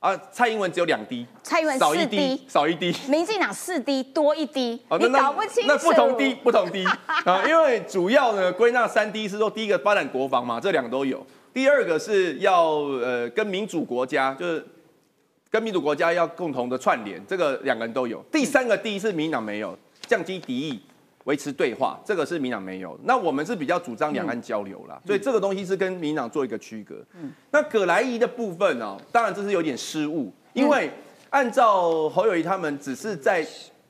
[0.00, 2.92] 啊，蔡英文只有两滴蔡英文少一 D，D，少一滴。
[3.08, 5.68] 民进党四滴多一滴、哦你搞不清楚。
[5.68, 6.84] 那不同滴 不同滴
[7.24, 11.18] 啊，因为主要呢归纳三 D 是说第一个发展国防嘛，这两个都有；
[11.54, 14.66] 第二个是要呃跟民主国家就是
[15.50, 20.80] 跟民主国家要共同的串联，这个两个人都有；第三个 D 是民进党没有，降低敌意。
[21.28, 22.98] 维持对话，这个是民进党没有。
[23.04, 27.04] 那我们是比较主张两岸交流啦，所以这个东西是跟民进党做一个区隔。
[27.20, 30.90] 嗯那葛莱仪的部分呢、当然这是有点失误，因为
[31.28, 33.46] 按照侯友谊他们只是在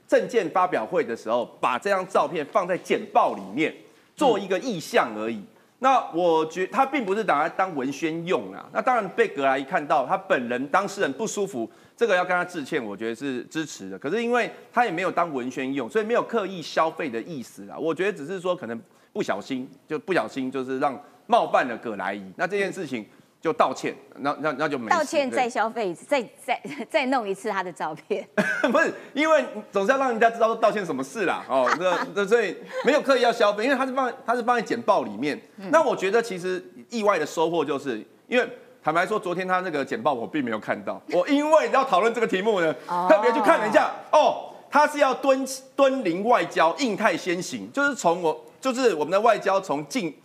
[0.09, 3.72] 证件发表会的时候，把这张照片放在简报里面
[4.16, 5.40] 做一个意向而已。
[5.79, 8.68] 那我觉他并不是拿来当文宣用啊。
[8.72, 13.98] 那当然被葛莱看到，他本人当事人不舒服，这个要跟他致歉，我觉得是支持的。
[13.98, 17.76] 可是因为他也没有当文宣用，所以没有刻意消费的意思啊。
[17.76, 18.80] 我觉得只是说可能
[19.12, 22.32] 不小心，就不小心就是让冒犯了葛莱仪。
[22.37, 23.04] 那这件事情。
[23.40, 28.28] 就道歉，那那那就没道歉再消费一次，再再再弄一次他的照片，
[28.72, 35.40] 不是因为总是要让人家知道道歉什么事啦，哦，那那所以没有刻意要消费，因为他是放他是放在简报里面。
[35.70, 38.48] 那我觉得其实意外的收获就是，因为
[38.82, 50.16] 坦白说，昨天他那个简报我并没有看到，我因为要讨论这个题目呢，特别去看了一下，哦，他是要敦敦临外交，印太先行，就是从我就是我们的外交从近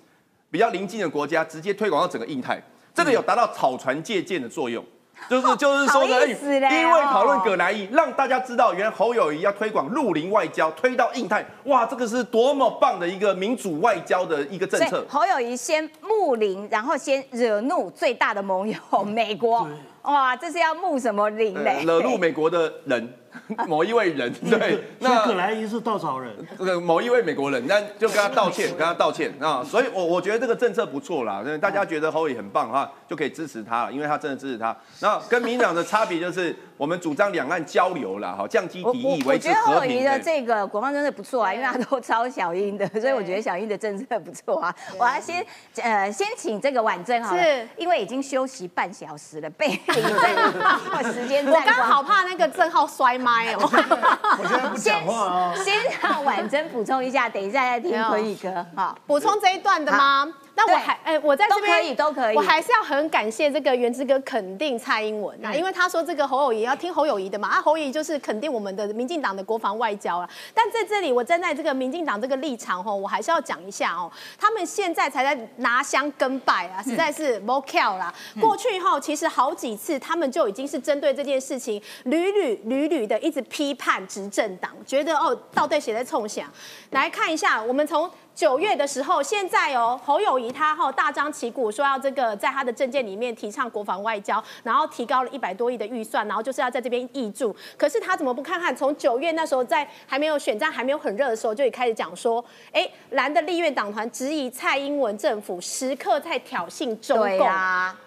[0.49, 2.61] 比较邻近的国家直接推广到整个印太。
[2.93, 4.85] 这个有达到草船借箭的作用，
[5.29, 15.05] 就是就是说呢，因为讨论葛南伊，让大家知道，原来侯友谊要推广陆林外交，推到印太，哇，这个是多么棒的一个民主外交的一个政策。
[15.07, 19.67] 侯友谊先睦邻，然后先惹怒最大的盟友 美国，
[20.03, 21.83] 哇，这是要睦什么林嘞？
[21.85, 23.13] 惹怒美国的人。
[23.67, 29.63] 某一位人 对，那葛莱伊是稻草人，这个某一位美国人，那就跟他道歉， 跟他道歉啊。
[29.63, 34.75] 所以，我我觉得这个政策不错啦，大家觉得侯友很棒哈，就可以支持他，因为他真的支持他。
[34.99, 39.75] 那跟民党的差别就是，我们主张两岸交流啦，哈，降低敌意，维持和平。
[39.75, 44.75] 我觉得侯友的这个国防真的不错啊，因为他都抄小英的，所以我觉得小英的政策不错啊。
[44.97, 45.45] 我要先
[45.81, 51.45] 呃先请这个婉珍哈，是，因为已经休息半小时了，被领证时间。
[51.45, 53.13] 我刚好怕那个郑浩摔。
[53.23, 53.59] 麦哦，
[54.37, 55.53] 我现在不讲话哦。
[55.63, 58.65] 先让婉珍补充一下，等一下再听坤宇哥。
[58.75, 60.27] 好，补充这一段的吗？
[60.55, 62.35] 那我还哎，我在这边都可以，都可以。
[62.35, 70.29] 我还是要很感谢这个袁之哥肯定蔡英文啊，因为他说这个侯友谊要听侯友谊的嘛，啊，侯友谊就是肯定我们的民进党的国防外交了。
[70.53, 78.13] 但在这里，我站在这个民进党这个立场吼，我还是要讲一下哦，他们现在才在拿香跟拜啊，实在是 v o c a l 啦。
[78.39, 86.47] 过去后其实好几次他们就已经是针对这件事情屡屡屡屡的一直批判执政党，觉得哦，到底谁在冲响？
[86.91, 88.09] 来看一下，我们从。
[88.35, 97.55] 九月的时候，现在哦，侯友谊他哈大张旗鼓说要这个在他的政见里面提倡国防外交，然后提高了一百多亿的预算，然后就是要在这边挹注。
[97.77, 98.75] 可是他怎么不看看？
[98.75, 107.47] 从九月那时候在还没有选战还没有很热的时候，就已开始讲说，哎，蓝的立院党团质疑蔡英文政府时刻在挑衅中共。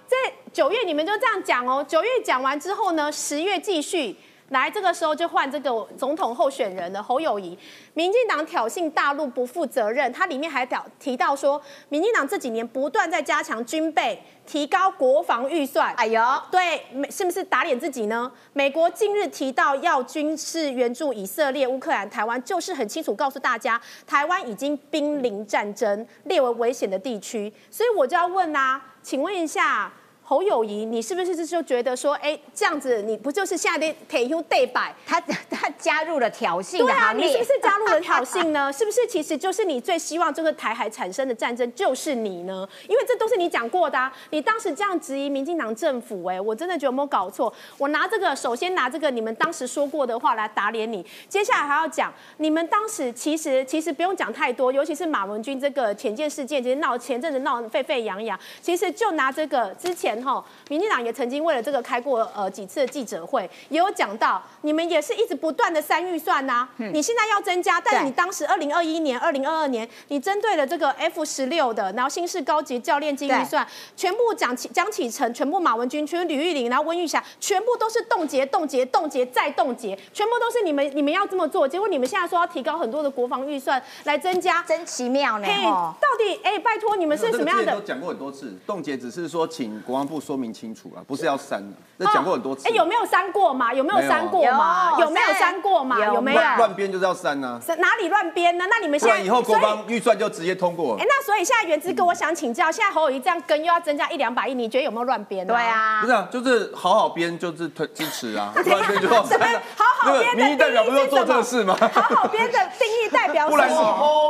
[0.06, 0.16] 在
[0.52, 4.16] 九月你们就这样讲哦，九月讲完之后呢，十月继续。
[4.50, 7.58] 来，这个时候就换这个总统候选人了，侯友谊。
[7.94, 15.92] 民进党挑衅大陆不负责任，它里面还表提到说，民进党这几年不断在加强军备，提高国防预算。
[15.94, 16.80] 哎呦，对，
[17.10, 18.30] 是不是打脸自己呢？
[18.52, 27.52] 美国近日提到要军事援助以色列、乌克兰、台湾，就是很清楚告诉大家，台湾已经濒临战争，列为危险的地区。
[27.68, 29.92] 所以我就要问啊，请问一下。
[30.28, 34.92] 侯友谊，你是不是就觉得说，哎，这样子你不就是下的铁兄对白？
[35.06, 38.70] 他他加入了挑衅的行列，你是不是加入了挑衅呢？
[38.74, 42.68] 是不是其实就是你最希望这个台海产生的战争就是你呢？
[42.88, 47.54] 因为这都是你讲过的，啊，你当时这样质疑民进党政府，哎，我真的觉得有没有搞错？
[47.78, 60.15] 我拿这个，首先拿这个你们当时说过的话来打脸你，接下来还要讲你们当时其实其实不用讲太多，尤其是马文君这个潜舰事件，其实闹前阵子闹沸沸扬扬，其实就拿这个之前。
[60.22, 66.68] 后，民进党也曾经为了这个开过呃几次的记者会，也有讲到，你们也是一直不断的删预算呐。
[66.76, 85.46] 你现在要增加，但是你当时二零二一年、二零二二年，你针对了这个 F 十六的，然后新式高级教练金预算，全部蒋启蒋启成，全部马文君，全部吕玉玲，然后温玉霞，全部都是冻结、冻结、冻结再冻结，全部都是你们你们要这么做，结果你们现在说要提高很多的国防预算来增加，真奇妙呢。
[85.46, 87.72] 嘿到底哎，拜托你们是什么样的？
[87.72, 91.76] 都讲过很多次，冻结只是说请国防部说明清楚了，不是要删的。
[91.98, 92.68] 那讲过很多次。
[92.68, 93.72] 哎，有没有删过嘛？
[93.72, 94.92] 有没有删过嘛？
[94.98, 95.98] 有没有删过嘛？
[96.04, 96.40] 有没有？
[96.40, 97.60] 乱编就是要删呢？
[97.78, 98.64] 哪里乱编呢？
[98.68, 100.96] 那你们现在以后国防预算就直接通过。
[100.98, 105.46] 哎，那所以现在原之哥，我想请教，现在侯友谊这样跟又要增加一两百亿，你觉得有没有乱编？
[105.46, 108.52] 对啊，不是啊，就是好好编，就是推支持啊。
[108.66, 111.76] 乱编就好好编的民意代表不是做这个事吗？
[111.92, 113.68] 好好编的定义代表 不然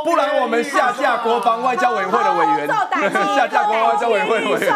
[0.05, 2.67] 不然我们下架国防外交委员会的委员，
[3.35, 4.73] 下架国防外交委员会的委员，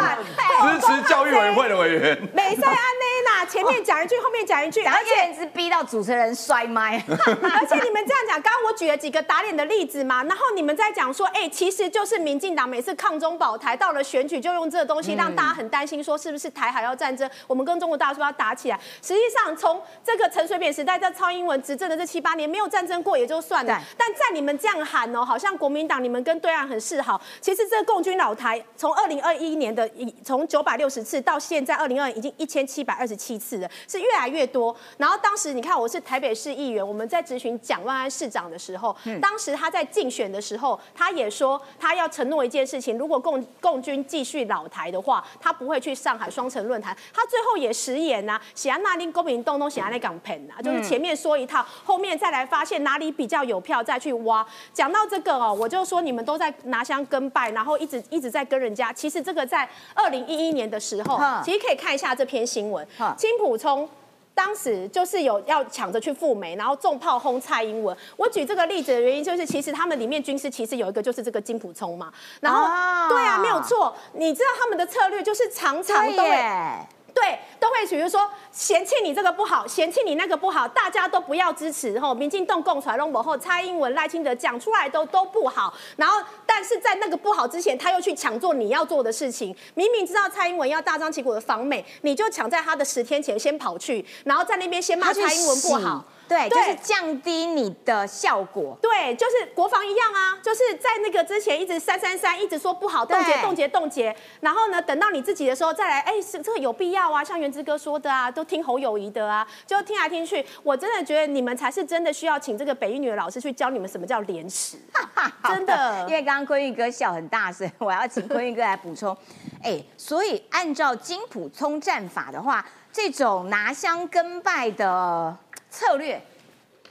[0.62, 2.18] 支持教育委员会的委员。
[2.34, 18.80] 美赛安内娜，前面讲一句，后面讲一句，然后而且是逼到主持人摔麦， 而且你们这样讲，刚刚我举了几个打脸的例子嘛，然后你们在讲说，哎、其实就是民进党每次抗中保台，到了选举就用这个东西，让大家很担心，说是不是台海要战争，我们跟中国大陆是不是要打起来？
[19.02, 34.75] 实际上，从这个陈水扁时代到蔡英文执政的这七八年，没有战争过也就算了，但在你们这样喊哦，好像国民党你们跟对岸很示好，其实这个共军老台从二零二一年的一从九百六十次到现在二零二已经一千七百二十七次了，是越来越多。
[34.97, 46.97] 然后当时你看我是台北市议员，我们在质询蒋万安市长的时候，当时他在竞选的时候，他也说他要承诺一件事情，如果共共军继续老台的话，他不会去上海双城论坛。
[47.13, 54.43] 他最后也食言呐、啊，喜安那令公民东东喜安那港盆啊，就是前面说一套，后面再来发现哪里比较有票再去挖。
[54.73, 58.91] 讲到这个哦，我就说你们都在拿香跟拜，然后一直一直在跟人家。
[58.91, 63.88] 其实这个在二零一一年的时候，其实可以看一下这篇新闻哼，金普聪。
[64.34, 67.95] 当时就是有要抢着去赴美，然后重炮轰蔡英文。
[68.15, 72.11] 我举这个例子的原因就是，其实他们里面军师其实有一个就是这个金普聪嘛。
[72.39, 73.93] 然后，啊对啊，没有错。
[74.13, 96.03] 你知道他们的策略就是常常对都会耶，对，都会比如说嫌弃你这个不好，嫌弃你那个不好，大家都不要支持吼，民进党共出来拢幕后，蔡英文、赖清德讲出来都都不好，然后但是在那个不好之前，他又去抢做你要做的事情，明明知道蔡英文要大张旗鼓的访美，你就抢在他的十天前先跑去，然后在那边先骂蔡英文不好。
[96.32, 98.77] 对，就是降低你的效果。
[98.82, 103.41] 对，就是国防一样啊，就是在那个之前一直三三三，一直说不好，冻结对。
[103.41, 114.77] 冻结冻结，然后呢，等到你自己的时候再来，哎，是这个有必要啊，像原之哥说的啊，都听侯友谊的啊，就听来听去，我真的觉得你们才是真的需要请这个北一女的老师去教你们什么叫廉耻，
[115.43, 116.05] 真的。
[116.07, 119.15] 因为刚刚坤玉哥笑很大声，我要请坤玉哥来补充。
[119.63, 125.36] 哎，所以按照金普聪战法的话，这种拿香跟拜的
[125.72, 126.22] 策略，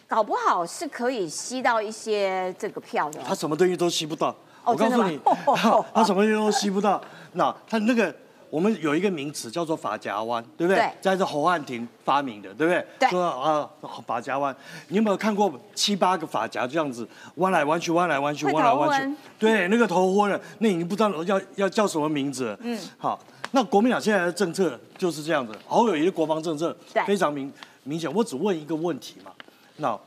[0.09, 3.21] 搞不好是可以吸到一些这个票的。
[3.25, 4.35] 他什么东西都吸不到。
[4.65, 5.19] 哦我告诉你
[5.95, 7.01] 他什么东西都吸不到。
[7.35, 8.15] 那他那个
[8.51, 10.77] 我们有一个名词叫做法夹湾，对不对？
[10.77, 12.87] 对在这侯汉廷发明的，对不对？
[12.99, 13.69] 对说啊，
[14.07, 14.55] 法夹湾，
[14.89, 19.17] 你有没有看过七八个发夹这样子弯来弯去，弯来弯去，弯来弯去？
[19.39, 22.59] 对，那个头昏了，那已经不知道要要叫什么名字了。
[22.63, 23.19] 嗯，好，
[23.53, 27.51] 那国民党现在的政策就是这样子，侯友谊的国防政策对非常明
[27.91, 28.13] 明显。
[28.15, 29.33] 我只问一个问题嘛，
[29.79, 29.99] 那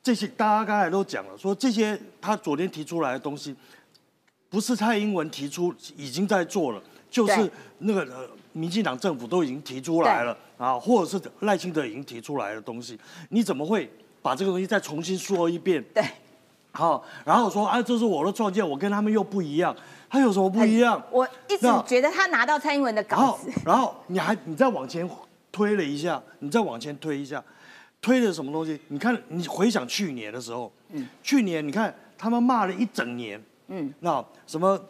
[0.00, 3.56] 这些大家刚才都讲了，说这些他昨天提出来的东西，
[4.48, 6.80] 不是蔡英文提出，已经在做了，
[7.10, 12.96] 就是那个呃，民进党政府都已经提出来了啊，或者是赖清德已经提出来的东西，
[13.30, 13.90] 你怎么会
[14.22, 15.84] 把这个东西再重新说一遍？
[15.92, 16.04] 对，
[16.70, 19.74] 好，然后说啊，这是我的创建，我跟他们又不一样，
[20.08, 21.02] 他有什么不一样？
[21.10, 25.06] 我一直觉得他拿到蔡英文的稿子，，然后你还你再往前
[25.52, 27.42] 推了一下，你再往前推一下，
[28.00, 28.78] 推了什么东西？
[28.88, 34.80] 你看，你回想去年的时候，嗯，去年你看他们骂了一整年，嗯，那什么。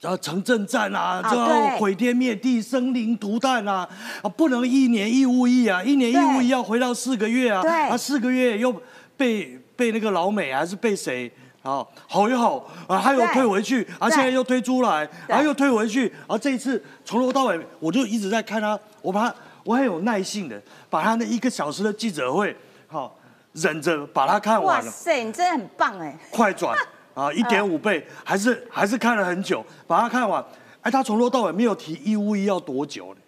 [0.00, 1.78] 然后城镇战啊，啊这个对。
[1.78, 3.88] 毁天灭地、生灵涂炭啊，
[4.20, 6.44] 啊，不能一年一物一啊，一年一物对。
[6.44, 7.70] 一要回到四个月啊，对。
[7.70, 8.74] 啊，四个月又
[9.16, 11.30] 被被那个老美还是被谁？
[11.62, 13.34] 啊吼一吼啊，他又对。
[13.34, 15.12] 退回去，啊，现在又推出来，对。
[15.28, 19.34] 然后又退回去，然后这一次从头到尾我就一直在看他，我把他
[19.64, 22.56] 我很有耐性的把他那一个小时的记者会，
[22.88, 23.16] 好、
[23.52, 26.18] 忍着把它看完了，哇塞，你真的很棒哎！
[26.30, 26.76] 快转
[27.14, 30.42] 啊，一点五倍，还是还是看了很久，把它看完。
[30.80, 33.20] 哎，他从头到尾没有提义务役要多久呢？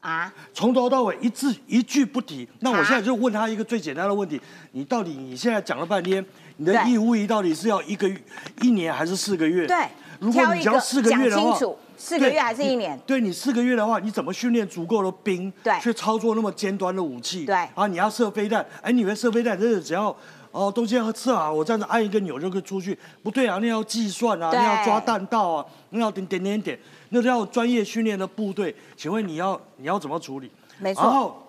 [0.00, 2.48] 啊，从头到尾一字一句不提。
[2.60, 4.40] 那我啊现在就问他一个最简单的问题：
[4.72, 6.24] 你到底你现在讲了半天，
[6.56, 8.20] 你的对义务役到底是要一个月、
[8.60, 9.66] 一年还是四个月？
[9.66, 9.86] 对
[10.20, 11.58] 如果你只要四个月的话，
[11.98, 15.52] 四个月还是一年对你四个月的话，你怎么训练足够的兵？
[15.62, 17.44] 对去操作那么尖端的武器？
[17.44, 20.16] 对啊，你要射飞弹，哎，你以为射飞弹真的只要？
[20.50, 26.78] 哦，东西要射好，我这样子按一个钮就可以出去，不对啊，那要计算啊，那要抓弹道啊，那要点点点点，
[27.10, 28.74] 那都要专业训练的部队。
[28.96, 30.50] 请问你要你要怎么处理？
[30.78, 31.46] 没错然后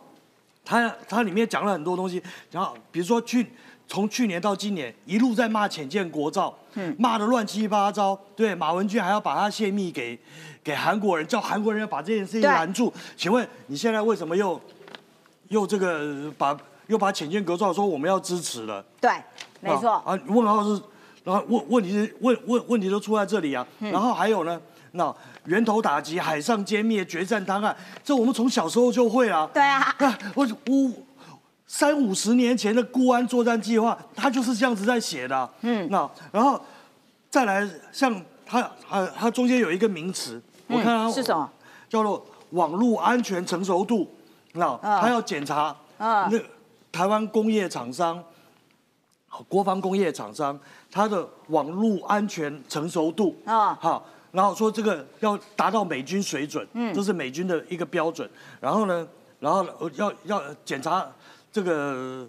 [0.66, 2.22] 它它里面讲了很多东西，
[2.52, 3.48] 然后比如说去
[3.90, 8.18] 从去年到今年一路在骂浅见国造，嗯，骂的乱七八糟。
[8.36, 10.18] 对，马文君还要把他泄密给
[10.64, 12.94] 给韩国人，叫韩国人要把这件事情对拦住。
[13.18, 14.62] 请问你现在为什么又
[15.48, 18.86] 又这个把又把浅见国造说我们要支持了？
[19.02, 19.10] 对，
[19.60, 20.80] 没错，啊，啊问号是，
[21.24, 23.66] 然后问问题是问问问题都出在这里啊。
[23.80, 24.62] 嗯然后还有呢，
[24.92, 25.12] 那
[25.46, 29.50] 源头打击、海上歼灭、决战档案，这我们从小时候就会啊。
[29.52, 30.92] 对啊啊，我我
[31.72, 35.38] 三五十年前的固安作战计划，他就是这样子在写的。
[35.38, 36.60] 啊、嗯，那然后
[37.30, 38.12] 再来像
[38.44, 41.48] 它它它中间有一个名词，我看它嗯是什么？
[41.88, 44.12] 叫做网络安全成熟度。
[44.54, 46.28] 那嗯他要检查啊。
[46.32, 46.40] 那
[46.92, 48.22] 台湾工业厂商、
[49.48, 50.60] 国防工业厂商
[50.92, 53.38] 它的网络安全成熟度。
[53.46, 53.78] 啊。
[53.80, 58.28] 好，然后说这个要达到美军水准，嗯，这是美军的一个标准。
[58.60, 59.08] 然后呢，
[59.40, 61.08] 然后呃要要检查
[61.60, 62.26] 这个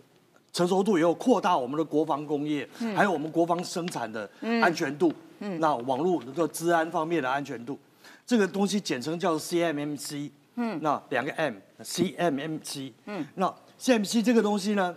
[0.53, 4.29] 成熟度以后，扩大我们的国防工业，还有我们国防生产的
[4.61, 7.79] 安全度，嗯，那网络的治安方面的安全度，
[8.27, 14.97] 这个东西简称叫 CMMC，嗯，那两个 M，CMMC，嗯，那 CMC 这个东西呢？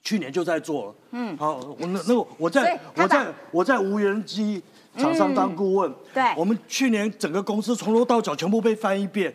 [0.00, 4.62] 去年就在做了，嗯，好，我那那我我在我在我在无人机
[4.96, 6.22] 厂商当顾问，对。
[6.36, 9.34] 我们去年整个公司从头到脚全部被翻一遍，嗯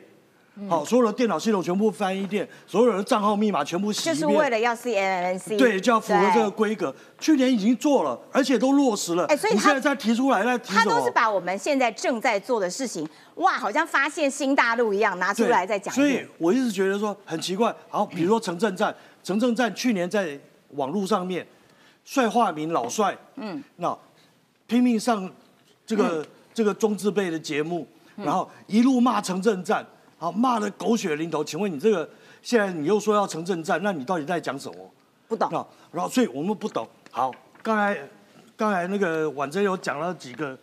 [0.70, 6.94] 好，所有的电脑系统全部翻一遍，所有的账号密码全部洗就一遍，是为了要 CNNC，对，就要符合这个规格。
[7.20, 9.26] 去年已经做了，而且都落实了。
[9.26, 10.92] 哎所以他你现在再提出来，再提什么？
[10.92, 16.24] 他都是把我们现在正在做的事情，哇，好像发现新大陆一样，拿出来再讲所以。
[16.38, 17.74] 我一直觉得说很奇怪。
[17.90, 20.40] 好，比如说城镇站，城镇站去年在
[20.72, 21.46] 网络上面，
[22.06, 23.98] 帅化名老帅，嗯，那
[24.68, 25.28] 拼命上
[25.84, 29.84] 这个、嗯这个中字辈的节目，然后一路骂城镇站，
[30.24, 31.44] 好骂的狗血淋头。
[31.44, 32.10] 请问你这个
[32.42, 34.78] 现在你又说要城镇战，那你到底在讲什么？
[35.28, 36.88] 不懂，那然后所以我们不懂。
[37.12, 37.30] 好，
[37.62, 37.98] 刚才
[38.56, 40.58] 刚才那个婉珍有讲了几个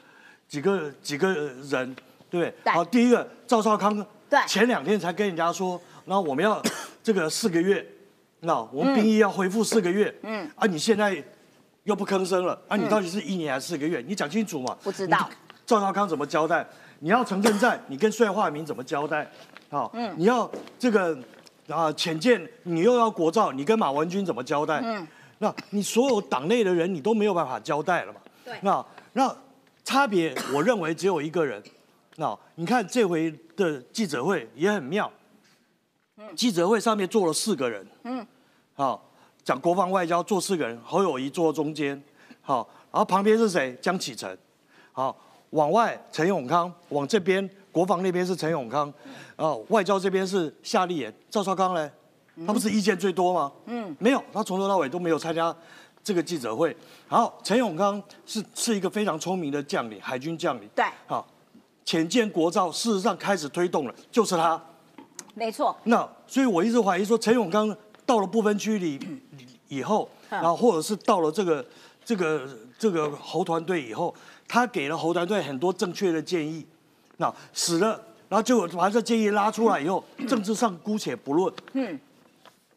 [0.48, 1.30] 几个几个
[1.68, 1.94] 人，
[2.30, 2.54] 对不对？
[2.64, 3.94] 对好，第一个赵少康，
[4.30, 6.62] 对前两天才跟人家说，然后我们要
[7.04, 7.86] 这个四个月，
[8.40, 11.22] 那我们兵役要恢复四个月，嗯，啊，你现在
[11.84, 14.02] 又不吭声了，啊，你到底是一年还是四个月？
[14.08, 14.74] 你讲清楚嘛。
[14.82, 15.36] 不知道你
[15.66, 16.66] 赵少康怎么交代？
[17.00, 19.30] 你要城镇战，你跟帅化民怎么交代？
[19.68, 21.18] 好，你要这个
[21.68, 24.80] 啊浅见，你又要国造，你跟马文君怎么交代？
[24.84, 25.06] 嗯，
[25.38, 28.20] 那你所有党内的人，你都没有办法交代了嘛？
[28.44, 28.84] 对那
[29.14, 29.36] 那
[29.82, 31.62] 差别，我认为只有一个人。
[32.16, 35.10] 那你看这回的记者会也很妙，
[36.36, 38.26] 记者会上面坐了四个人，嗯，
[38.74, 39.10] 好，
[39.42, 42.02] 讲国防外交坐四个人，侯友谊坐中间，
[42.42, 43.74] 好，然后旁边是谁？
[43.80, 44.36] 江启臣，
[44.92, 45.16] 好，
[45.50, 48.92] 往外陈永康，往这边国防那边是陈永康，
[49.36, 51.90] 哦，外交这边是夏立言，赵少康呢？
[52.46, 53.52] 他不是意见最多吗？
[53.66, 55.54] 嗯，没有，他从头到尾都没有参加
[56.02, 56.74] 这个记者会。
[57.06, 60.66] 好，陈永康是是一个非常聪明的将领，海军将领。
[60.74, 61.26] 对好，
[61.84, 64.60] 浅见国造，事实上开始推动了，就是他。
[65.34, 67.76] 没错，那所以我一直怀疑说，陈永康
[68.06, 68.98] 到了不分区里
[69.68, 71.64] 以后，然后或者是到了这个
[72.04, 72.48] 这个
[72.78, 74.14] 这个侯团队以后，
[74.52, 76.66] 他给了侯团队很多正确的建议，
[77.18, 77.90] 那使了，
[78.28, 82.00] 然后就把这建议拉出来以后， 政治上姑且不论，嗯，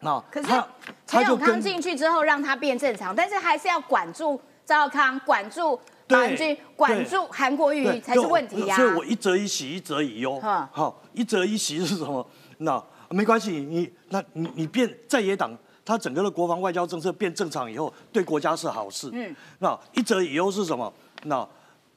[0.01, 0.67] 那可是他
[1.07, 10.39] 陈永康跟进去之后让他变正常，但是还是要管住赵少康，管住马文君，管住韩国瑜才是问题呀、所以我一则一喜，一则以忧。
[10.43, 12.23] 嗯好，一则以喜是什么？
[12.59, 19.09] 那没关系，你那你你变在野党，他整个的国防外交政策变正常以后，对国家是好事。
[19.11, 20.93] 嗯，那一则以忧是什么？
[21.23, 21.47] 那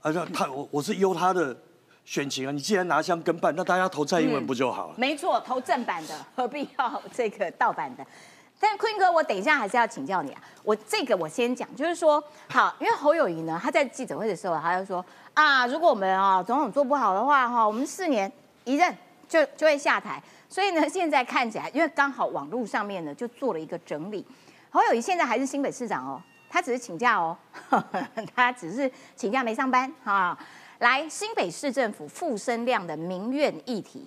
[0.06, 1.56] 啊，他我我是忧他的
[2.04, 2.52] 选情啊。
[2.52, 4.94] 你既然拿枪跟办，那大家投蔡英文不就好了？
[4.96, 8.06] 没错，投正版的，何必要这个盗版的？
[8.58, 10.40] 但坤哥，我等一下还是要请教你啊。
[10.62, 15.04] 我这个我先讲，就是说，好，因为侯友谊呢，他在记者会的时候，他就说
[15.34, 18.30] 啊，如果我们啊总统做不好的话，哈，我们四年
[18.64, 18.96] 一任
[19.28, 20.22] 就就会下台。
[20.48, 24.24] 所以呢，现在看起来，因为刚好网络上面呢就做了一个整理，
[24.70, 27.36] 侯友谊现在还是新北市长哦，他只是请假哦，
[28.34, 29.92] 他只是请假没上班。
[30.04, 30.38] 哈。
[30.78, 34.06] 来，新北市政府负声量的民怨议题。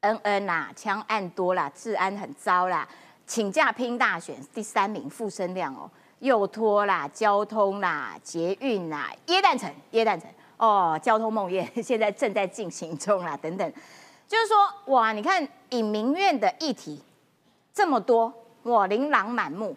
[0.00, 2.86] 恩恩啦，枪案多啦，治安很糟啦，
[3.26, 10.28] 请假拼大选，第三名负声量哦，又拖啦，交通啦，捷运啦，耶诞城，耶诞城。
[10.56, 13.72] 哦，交通梦魇 现在正在进行中啦，等等，
[14.28, 17.02] 就是说哇，你看以民怨的议题
[17.72, 18.32] 这么多，
[18.64, 19.74] 哇，琳琅满目，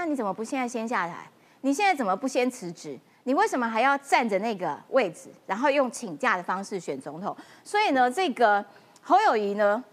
[0.00, 1.28] 那你怎么不现在先下台？
[1.60, 2.98] 你现在怎么不先辞职？
[3.24, 7.36] 你为什么还要站着那个位置，然后用请假的方式选总统？
[7.62, 8.64] 所以呢，这个。
[9.02, 9.84] 侯友谊呢，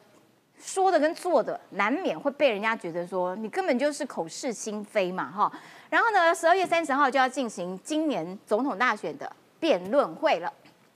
[0.57, 5.51] 说的跟做的难免会被人家觉得说你根本就是口是心非嘛，哈。
[5.89, 9.29] 然后呢，十二月三十号就要进行今年总统大选的
[9.59, 10.53] 辩论会了。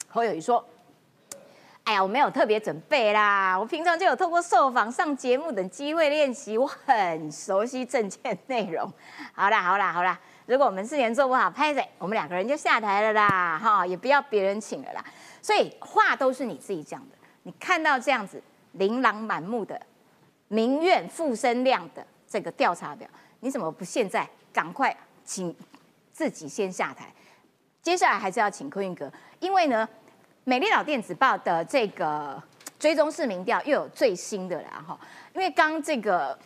[0.07, 0.63] 侯友谊说
[1.83, 8.91] ：“哎呀，我没有特别准备啦，我平常就有透过受访、上节目等机会练习，我很熟悉政见内容。
[9.33, 15.03] 好啦，好啦，好啦，如果我们四年做不好，拍谁，我们两个人就下台了啦，哈，也不要别人请了啦。
[15.41, 18.41] 所以话都是你自己讲的。”你看到这样子
[18.73, 19.81] 琳琅满目的
[20.47, 23.09] 民怨附身量的这个调查表，
[23.39, 25.53] 你怎么不现在赶快请
[26.13, 27.11] 自己先下台？
[27.81, 29.89] 接下来还是要请坤运阁，因为呢，
[30.43, 32.41] 美丽岛电子报的这个
[32.79, 34.99] 追踪式民调又有最新的了哈，
[35.35, 36.37] 因为刚这个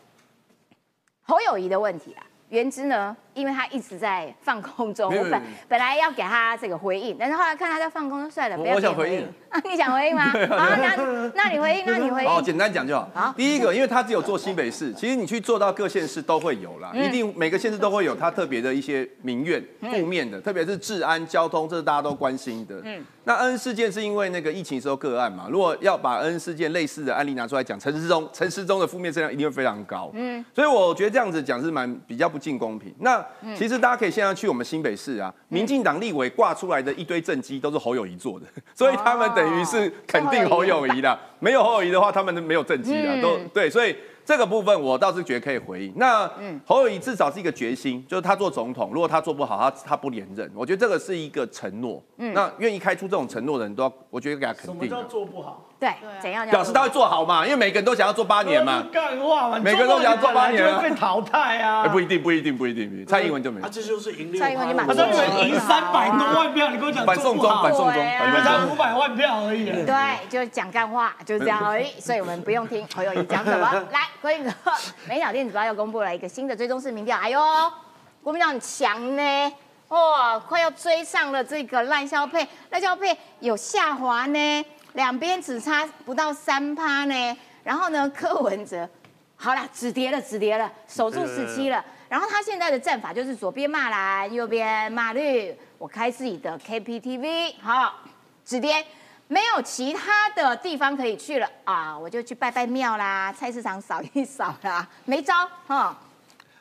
[1.22, 9.28] 侯友谊的问题啊，原之呢，因为他一直在放空中，我本本来要给他这个回应，但是后来看他在放空，就算了，不要回应。
[9.50, 10.24] 啊， 你想回应吗？
[10.58, 12.30] 啊，那那你回应，那你回应。
[12.30, 13.10] 哦，简单讲就好。
[13.14, 22.80] 好，第一个，因为他只有做新北市，其实你去做到各县市都会有啦，一定每个县市都会有他特别的一些民怨、负面的，特别是治安、交通，这是大家都关心的。
[22.84, 23.04] 嗯。
[23.28, 25.48] 那恩事件是因为那个疫情时候个案嘛？
[25.50, 30.12] 如果要把恩事件类似的案例拿出来讲，陈世忠、陈世忠的负面质量一定会非常高。
[30.14, 30.46] 嗯。
[30.54, 32.94] 所以我觉得这样子讲是蛮比较不尽公平。
[33.00, 33.25] 那
[33.56, 38.46] 其实大家可以现在去我们新北市啊，民进党立委挂出来的一堆政绩都是侯友谊做的，
[38.76, 39.46] 所以他们等。
[39.46, 43.96] 等于是肯定侯友谊的， 没有侯友谊的话，他们没有政绩的，都对，所以
[44.26, 45.94] 这个部分我倒是觉得可以回应。
[45.98, 46.28] 那
[46.66, 52.04] 侯友谊至少是一个决心，就是他做总统，如果他做不好，他他不连任，我觉得这个是一个承诺。
[52.16, 54.90] 那愿意开出这种承诺的人都要，我觉得给他肯定。
[54.90, 55.70] 什么叫做不好？
[55.78, 57.44] 对，怎样表示他会做好嘛？
[57.46, 58.84] 因为每个人都想要做八年嘛。
[58.94, 61.86] 干话嘛，每个人都想要做八年就会被淘汰啊。
[61.90, 63.06] 不一定，不一定，不一定。
[63.06, 63.66] 蔡英文就没有。
[63.66, 64.88] 他这就是赢蔡英文就满。
[64.88, 65.06] 他说
[65.44, 69.66] 赢三百多万票，你跟我讲反送中，反送中，你们才五百万票而已。
[69.86, 71.88] 对，就讲干话，就是这样而已。
[72.00, 73.70] 所以我们不用听侯友谊讲什么。
[73.92, 74.52] 来，郭英哥，
[75.10, 77.42] 美鸟电子报又公布了一个新的追踪式民调，哎呦，
[78.24, 79.54] 国民党很强呢，
[79.90, 84.66] 哇，快要追上了这个赖萧配，赖萧配有下滑呢。
[84.96, 88.90] 两边只差不到三趴呢，然后呢， 柯文哲，
[89.36, 91.84] 好了，止跌了，止跌了，守住十七了。
[92.08, 95.56] 然后他现在的战法就是左边骂蓝，右边骂绿。
[95.78, 97.94] 我开自己的 KPTV，好，
[98.46, 98.86] 止跌，
[99.28, 105.34] 没有其他的地方可以去了啊，我就去拜拜庙啦，菜市场扫一扫啦， 没招
[105.68, 105.98] 哈。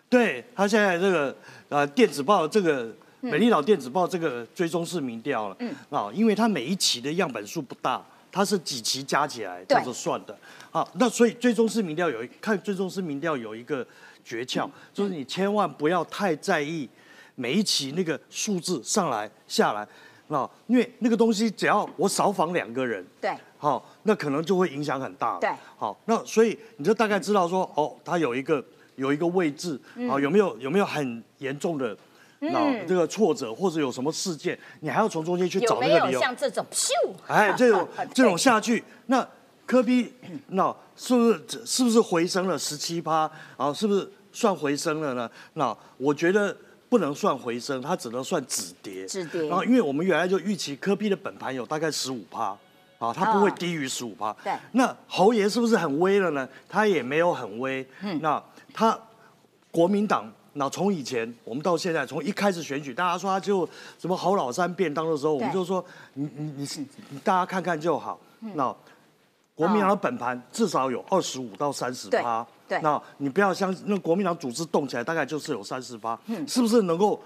[0.09, 1.37] 对他现在这个
[1.68, 8.03] 呃电子报这个美丽岛电子报这个追踪式民调了，嗯啊，因为他每一期的样本数不大。
[8.35, 10.37] 它是几期加起来这样子算的，
[10.72, 13.87] 好，那所以最终是民调有一看最终是民调有一个
[14.24, 16.89] 诀窍，就是你千万不要太在意
[17.37, 19.87] 每一期那个数字上来下来，
[20.26, 28.64] 那因为那个东西只要我少访两个人，对，好，那可能就会影响很大，对，好，那所以你就大概知道说，哦，它有一个
[28.97, 29.80] 有一个位置，
[30.11, 31.97] 啊，有没有有没有很严重的。
[32.53, 36.20] 那这个挫折或者有什么事件，你还要从中间去找那个理由。
[36.20, 36.90] 像这种咻，
[37.26, 39.26] 哎，这种 这种下去，那
[39.66, 40.12] 科比
[40.49, 43.30] 那是不是是不是回升了十七趴？
[43.57, 45.30] 啊，是不是算回升了呢？
[45.55, 46.57] 那我觉得
[46.88, 49.07] 不能算回升，它只能算止跌。
[49.07, 49.49] 止跌。
[49.49, 52.57] 然后，因为我们原来就预期科比的本盘有大概十五趴，
[52.99, 54.32] 啊，它不会低于十五趴。
[54.45, 54.53] 对。
[54.72, 56.49] 那侯爷是不是很威了呢？
[56.68, 57.86] 他也没有很威。
[58.03, 58.20] 嗯。
[58.20, 58.42] 那
[58.72, 58.99] 他
[59.70, 60.32] 国民党。
[60.55, 65.84] 那从以前我们到现在，从一开始选举，大家说他就什么侯老三便当的时候，我们就说
[66.14, 66.84] 你你你是
[67.22, 68.18] 大家看看就好。
[68.55, 68.74] 那
[69.55, 77.20] 国民党的本盘至少有二十五到三十趴，对，那你不要相信，那国民党组织动起来大概就是有三十趴，是不是能够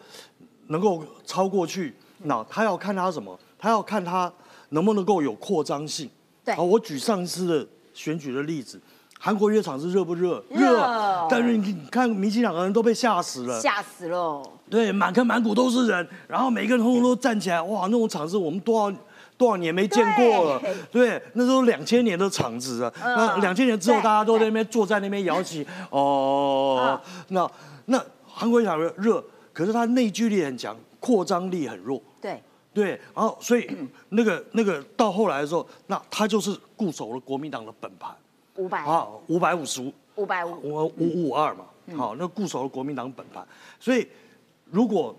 [0.69, 1.95] 能够超过去？
[2.19, 3.39] 那他要看他什么？
[3.59, 4.33] 他要看他
[4.71, 6.09] 能不能够有扩张性。
[6.45, 8.81] 对，好，我举上次的选举的例子。
[9.19, 10.43] 韩国乐场是热不热？
[10.51, 14.43] 热，但是你看，民进党个人都被吓死了，吓死了。
[14.71, 18.97] 对，满坑满谷都是人，然后每个人通通都站起来，哇，那种场子我们多少
[19.37, 20.63] 多少年没见过了。
[20.93, 27.51] 对，那时候两千年的场子啊，那两千年之后，大家都在那边坐在那边摇旗，哦，那
[27.87, 32.01] 那韩国乐场热，可是它内聚力很强，扩张力很弱。
[32.21, 32.41] 对。
[32.75, 33.69] 对，然后所以
[34.11, 38.15] 那个那个到后来的时候，那他就是固守了国民党的本盘。
[38.59, 38.85] 五百。
[38.85, 41.65] 啊，五百五十五，五百五，五五五二嘛，
[41.97, 43.47] 好，那固守了国民党本盘，
[43.81, 44.07] 所以
[44.65, 45.17] 如果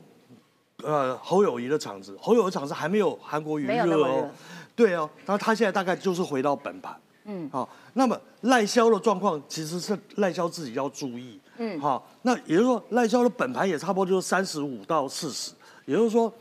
[0.84, 4.30] 呃侯友谊的场子，侯友的场子还没有韩国瑜热哦，
[4.76, 15.54] 对哦，那他现在大概就是回到本盘，嗯，好，那么赖萧的状况其实是赖萧自己要注意，嗯，好，那也就是说赖萧的本盘也差不多就是三十五到四十，
[15.86, 16.32] 也就是说，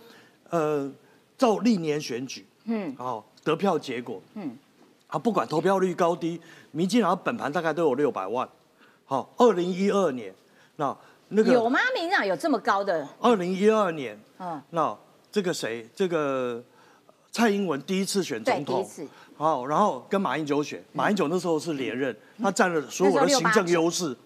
[0.50, 0.92] 呃，
[1.36, 4.56] 照历年选举，嗯，好，得票结果，嗯。
[5.08, 6.38] 啊，不管投票率高低，
[6.78, 8.48] 民进党本盘大概都有六百万。
[9.04, 10.32] 好，二零一二年，
[10.76, 10.96] 那
[11.30, 11.80] 那个有吗？
[11.92, 13.04] 民进党有这么高的？
[13.20, 14.96] 二零一二年，嗯，那
[15.32, 15.84] 这个谁？
[15.92, 16.62] 这个
[17.32, 18.88] 蔡英文第一次选总统，
[19.36, 24.16] 好，然后跟马英九选，马英九那时候是连任，他占了所有的行政优势。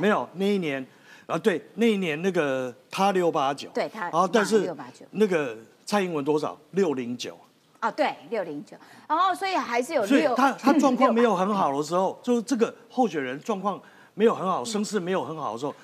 [0.00, 0.86] 没有那一年，
[1.26, 4.72] 啊，对，那一年那个他六八九，对他，然后但是
[5.10, 6.56] 那个蔡英文多少？
[6.70, 7.36] 六零九。
[7.80, 8.76] 啊，对，六零九，
[9.08, 10.34] 然后所以还是有六。
[10.34, 13.80] 他他状况没有很好的时候， 就是这个候选人状况
[14.14, 15.74] 没有很好，声势没有很好的时候，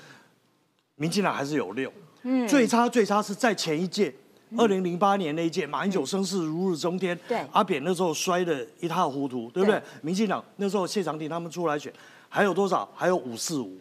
[0.96, 1.92] 民进党还是有六。
[2.22, 4.14] 嗯，最差最差是在前一届
[4.56, 9.82] 二零零八年那一届，马英九声势如日中天，对阿扁那时候摔得一塌糊涂，对不对对？
[10.02, 11.92] 民进党那时候谢长廷他们出来选，
[12.28, 12.88] 还有多少？
[12.94, 13.76] 还有五四五，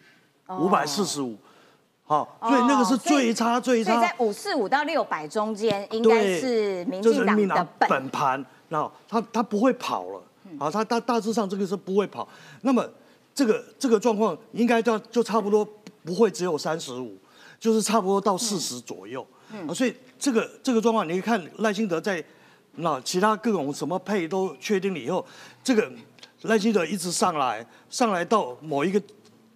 [0.47, 1.37] 哦五百四十五，
[2.05, 4.15] 好，所以那个是最差最差所以在。
[4.19, 8.09] 五四五到六百中间，应该，是民就是进党的本。
[8.09, 10.21] 盘，然后他他不会跑了，
[10.59, 12.27] 啊，他大大致上这个是不会跑。
[12.61, 12.85] 那么
[13.33, 15.65] 这个这个状况应该到就差不多
[16.03, 17.17] 不会只有三十五，
[17.59, 19.25] 就是差不多到四十左右。
[19.67, 22.21] 啊，所以这个这个状况，你看赖清德在
[22.75, 25.25] 那其他各种什么配都确定了以后，
[25.63, 25.89] 这个
[26.41, 29.01] 赖清德一直上来，上来到某一个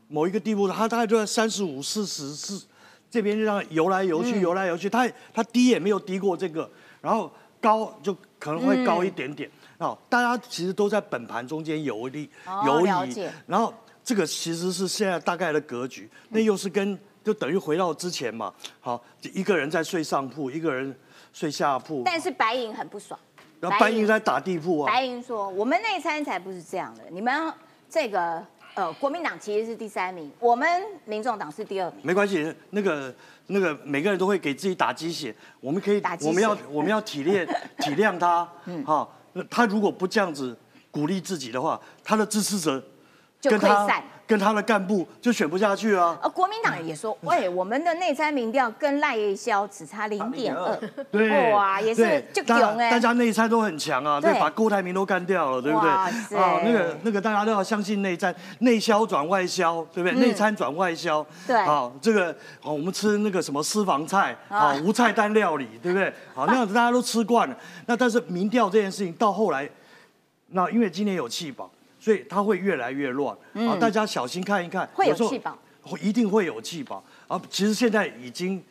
[0.08, 2.66] 某一个地步，他大概就在三十五、四十四
[3.10, 6.70] 这边就这样游来游去，游来游去，它它低也没有低过这个，
[7.01, 7.32] 然后
[7.62, 9.49] 高就可能会高一点点。
[9.78, 19.03] 哦，大家其实都在本盘中间游历哦游移，然后这个其实是现在大概的格局，那又是跟就等于回到之前嘛，好，
[19.34, 20.97] 一个人在睡上铺，一个人
[21.34, 23.20] 睡下铺，但是白银很不爽，
[23.60, 27.53] 然后白银在打地铺啊，白银说：“我们内参才不是这样的，你们
[27.89, 28.41] 这个
[28.76, 30.67] 呃，国民党其实是第三名，我们
[31.05, 31.99] 民众党是第二名。
[32.03, 33.13] 没关系，那个
[33.47, 37.45] 那个每个人都会给自己打鸡血，我们可以打血我们要我们要体谅
[37.80, 40.57] 体谅他，嗯哈、那他如果不这样子
[40.91, 42.84] 鼓励自己的话，他的支持者
[43.39, 46.17] 就跟他溃散跟他的干部就选不下去啊。
[46.21, 50.76] 呃，国民党也说，喂，我们的内参民调跟赖萧只差零点二，
[51.11, 55.89] 对，哇，也是就囧哎大，家内参都很强啊，对，对把郭台铭都干掉了，对不对？
[55.89, 56.09] 啊，
[56.63, 60.19] 那个那个大家都要相信内参，内销转外销，对不对？
[60.19, 66.11] 内参转外销，嗯对好，这个啊，我们吃那个什么私房菜啊啊，无菜单料理，对不对？
[66.34, 67.55] 好，那样子大家都吃惯了。
[67.86, 69.69] 那但是民调这件事情到后来，
[70.47, 71.69] 那因为今年有气保，
[72.06, 77.41] 所以它会越来越乱啊，大家小心看一看，嗯会有气保会一定会有气保啊。
[77.49, 78.64] 其实现在已经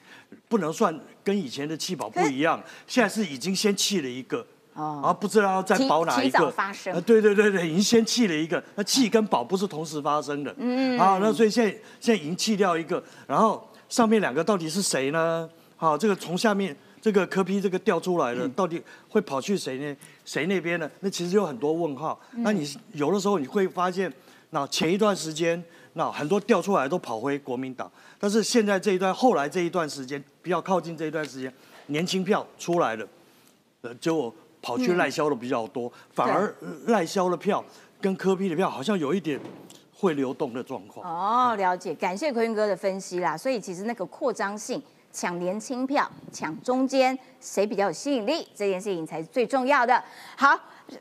[0.46, 4.46] 不能算跟以前的气保不一样，现在是已经先气了一个。
[4.74, 6.50] 哦啊，不知道要再提保哪一提早个？
[6.52, 10.54] 发生呃对对对对，已经先气了一个，那气跟保不是同时发生的。
[10.58, 15.50] 嗯啊，那所以现在现在已经气掉一个，然后上面两个到底是谁呢？
[15.76, 19.96] 好，这个从下面这个科批这个掉出来了，到底会跑去谁呢？
[20.24, 20.90] 谁那边呢？
[21.00, 22.18] 那其实有很多问号。
[22.38, 24.12] 那你有的时候你会发现，
[24.50, 25.62] 那前一段时间，
[25.94, 31.52] 那很多调出来都跑回国民党，但是现在这一段，后来这一段时间，比较靠近这一段时间，
[31.86, 33.06] 年轻票出来了，
[33.82, 36.54] 呃，结果跑去赖萧的比较多，反而
[36.86, 37.62] 赖萧的票
[38.00, 39.38] 跟科批的票好像有一点
[39.92, 41.06] 会流动的状况。
[41.06, 43.36] 哦，了解，感谢奎云哥的分析啦。
[43.36, 44.82] 所以其实那个扩张性、
[45.14, 50.02] 抢年轻票、抢中间，谁比较有吸引力，这件事情才是最重要的。
[50.36, 50.58] 好，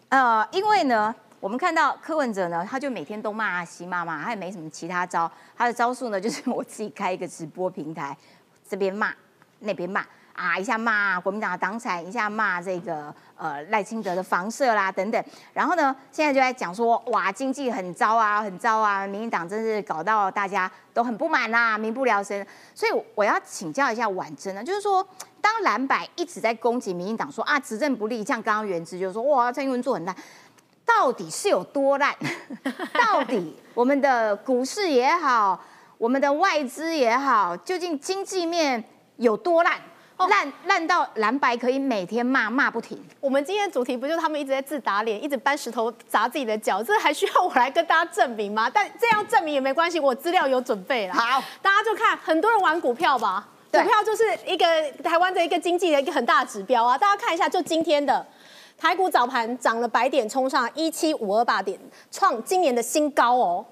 [0.09, 8.15] 呃，因为呢，我们看到柯文哲呢，他就每天都骂阿西骂骂，他也没什么其他招，他的招数呢，就是 我自己开一个直播平台，
[8.69, 9.11] 这边骂，
[9.59, 10.05] 那边骂。
[10.33, 15.23] 啊，一下骂国民党的党产，一下骂这个呃赖清德的房舍啦等等，
[15.53, 22.43] 然后呢，现在就在讲说，哇，经济很糟啊，很糟啊，民进党真是搞到大家都很不满啦，民不聊生。
[22.73, 25.07] 所以我要请教一下婉珍呢，就是说，
[25.39, 30.15] 当蓝白一直在攻击民进党说啊执政不力，像刚刚原之就说哇蔡英文做很烂，
[30.83, 32.11] 到底是有多烂？
[32.93, 35.63] 到底我们的股市也好，
[35.99, 38.83] 我们的外资也好，究竟经济面
[39.17, 39.79] 有多烂？
[40.27, 43.01] 烂烂到蓝白可以每天骂骂不停。
[43.19, 48.69] 我们今天的主题不就是他们一直在自打脸，一直搬石头砸自己的脚，这还需要我来跟大家证明吗？
[48.69, 51.13] 但这样证明也没关系，我资料有准备了。
[51.13, 54.65] 好，大家就看很多人玩股票吧，股票就是一个
[55.03, 56.97] 台湾的一个经济的一个很大的指标啊。
[56.97, 58.25] 大家看一下，就今天的
[58.77, 61.79] 台股早盘涨了百点，冲上一七五二八点，
[62.11, 63.65] 创今年的新高哦。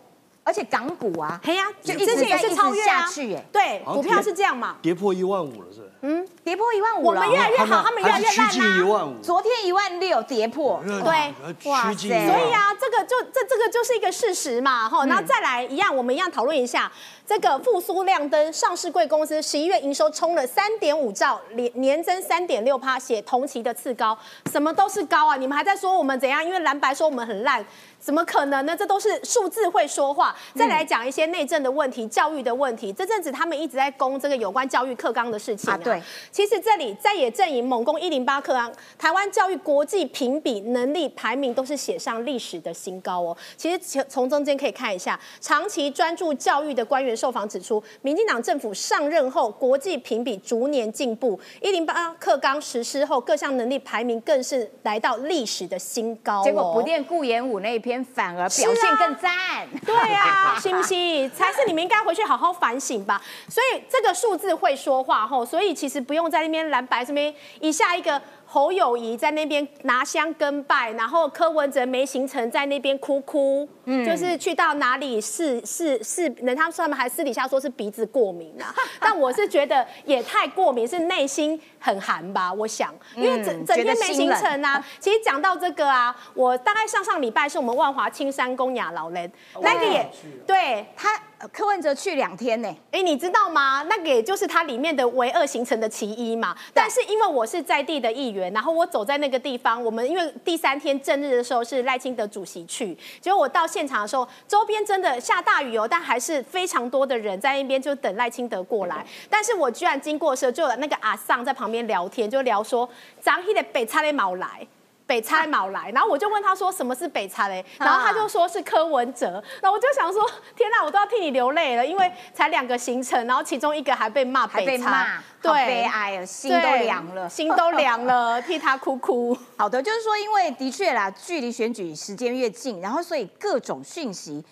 [0.44, 4.78] 而且港股啊，嘿呀，就一直之前也是超越啊下去哎对，股票是这样嘛。
[4.82, 6.28] 跌破一万五了，是嗯？
[6.44, 7.32] 跌破一万五了我们。
[7.32, 9.14] 越来越好，他们越来越烂啊。
[9.22, 15.06] 昨天一万六跌破，呃对趋近一万五所以啊，这个就这这个就是一个事实嘛，哈。
[15.06, 16.92] 然后再来一样，我们一样讨论一下
[17.26, 24.18] 这个复苏亮灯上市贵公司十一月营收冲了三点五兆，年年增三点六趴，写同期的次高，
[24.52, 25.36] 什么都是高啊！
[25.36, 26.44] 你们还在说我们怎样？
[26.44, 27.64] 因为蓝白说我们很烂。
[28.02, 28.76] 怎么可能呢？
[28.76, 30.36] 这都是数字会说话。
[30.56, 32.92] 再来讲一些内政的问题、教育的问题。
[32.92, 43.38] 这阵子他们一直在攻这个有关教育课纲的事情啊对其实这里在野阵营猛攻一零八课纲，台湾教育国际评比能力排名都是写上历史的新高哦。
[43.56, 56.44] 其实从从中间可以看一下，长期专注教育的官员受访指出，民进党政府上任后，国际评比逐年进步，一零八课纲实施后，各项能力排名更是来到历史的新高、哦。
[56.44, 59.68] 结果不念顾炎武那一篇，反而表现更赞。
[59.86, 61.30] 对啊， 信不信？
[61.32, 63.22] 才是你们应该回去好好反省吧。
[63.50, 68.22] 所以这个数字会说话吼，所以其实不用在那边蓝白这边一下一个。
[68.54, 84.86] 侯友谊在那边拿香跟拜，然后柯文哲没行程在那边哭哭，嗯，就是去到哪里是是是，那他们还私底下说是鼻子过敏啊， 但我是觉得也太过敏，是内心很寒吧，我想，因为整整天没行程啊。
[85.00, 89.32] 其实讲到这个啊，我大概上上礼拜是我们万华青山公雅老人，
[89.62, 90.12] 那个也
[90.46, 91.18] 对他。
[91.52, 93.84] 柯文哲去两天呢，哎，你知道吗？
[93.90, 96.56] 那个也就是它里面的唯二形成的其一嘛。
[96.74, 109.06] 但是因为我是在地的议员，然后我走在那个地方，我们因为第三天正日的时候是赖清德主席去，结果我到现场的时候，周边真的下大雨哦，但还是非常多的人在那边就等赖清德过来。
[109.30, 112.88] 但是我居然经过的时候，就有那个阿桑在旁边聊天，就聊说，
[113.22, 114.68] 张希的北差的毛来。
[115.06, 120.26] 北差毛来，然后我就问他说什么是北差嘞， 然后他就说是柯文哲，然后我就想说
[120.56, 129.38] 天哪，我都要替你流泪了，因为才两个行程，然后其中一个还被骂北差，对，悲哀了，心都凉了，心都凉了，替他哭哭。
[129.58, 134.46] 好的，就是说，因为的确啦，距离选举时间越近，然后所以各种讯息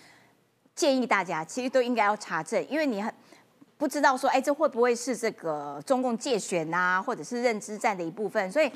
[0.74, 3.10] 建议大家其实都应该要查证，因为你很
[3.78, 8.70] 不知道说，哎，这会不会是这个中共借选啊，或者是认知战的一部分，所以。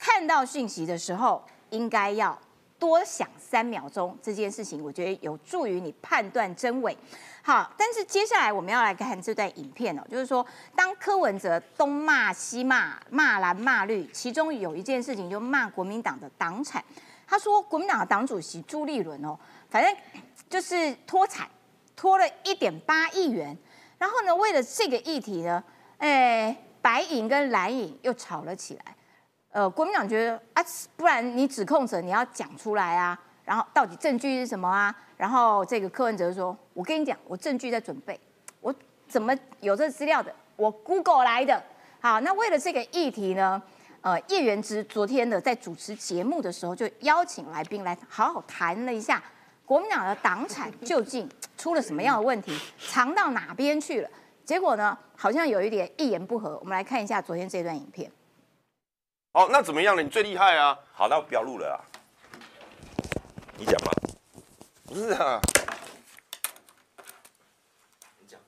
[0.00, 2.36] 看到讯息的时候，应该要
[2.78, 4.16] 多想三秒钟。
[4.22, 6.96] 这件事情，我觉得有助于你判断真伪。
[7.42, 10.44] 好，但是接下来我们要来看这段影片哦，就是说，
[10.74, 16.82] 当柯文哲东骂西骂，骂蓝骂绿，其中有一件事情就骂国民党的党产。
[17.26, 19.38] 他说，国民党的党主席朱立伦哦，
[19.68, 19.94] 反正
[20.48, 21.46] 就是脱产，
[21.94, 23.54] 脱了一点八亿元。
[23.98, 25.62] 然后呢，为了这个议题呢，
[25.98, 28.96] 哎，白影跟蓝影又吵了起来。
[29.52, 30.64] 呃，国民党觉得啊，
[30.96, 34.94] 不然你指控者你要讲出来啊，然后到底证据是什么啊？
[35.16, 38.18] 然后这个柯文哲说：“我跟你讲，我证据在准备，
[38.60, 38.72] 我
[39.08, 40.32] 怎么有这资料的？
[40.54, 41.62] 我 Google 来的。”
[42.00, 43.60] 好，那为了这个议题呢，
[44.02, 49.22] 呃，叶元之昨天的在主持节目的时候，就邀请来宾来好好谈了一下
[49.66, 51.28] 国民党的党产究竟
[51.58, 54.08] 出了什么样的问题，藏到哪边去了？
[54.44, 56.56] 结果呢，好像有一点一言不合。
[56.60, 58.10] 我们来看一下昨天这段影片。
[59.32, 60.02] 哦，那怎么样了？
[60.02, 60.76] 你最厉害啊！
[60.92, 61.78] 好，那我不要录了啊。
[63.56, 63.92] 你讲吧。
[64.86, 65.40] 不是啊。
[68.18, 68.40] 你讲。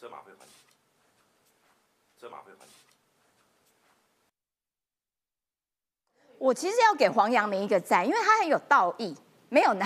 [0.00, 0.52] 车马会还你。
[2.18, 2.72] 车马会还你。
[6.38, 9.14] 我其实要给黄阳明一个赞，因为他很有道义，
[9.50, 9.84] 没有呢，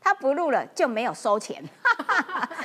[0.00, 1.62] 他不录了就没有收钱。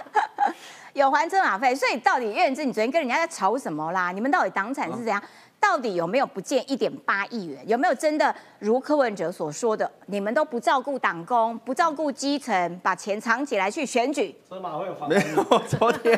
[0.95, 4.13] 有还车马费，所以到底岳志，你昨天跟人家在吵什么啦？
[4.13, 5.21] 你们到底党产是怎样？
[5.59, 7.61] 到底有没有不见一点八亿元？
[7.67, 14.33] 有没有真的如柯文哲所说的，你们都不照顾党工，不照顾基层，把钱藏起来去选举？
[14.49, 15.59] 车马会有没有？
[15.67, 16.17] 昨天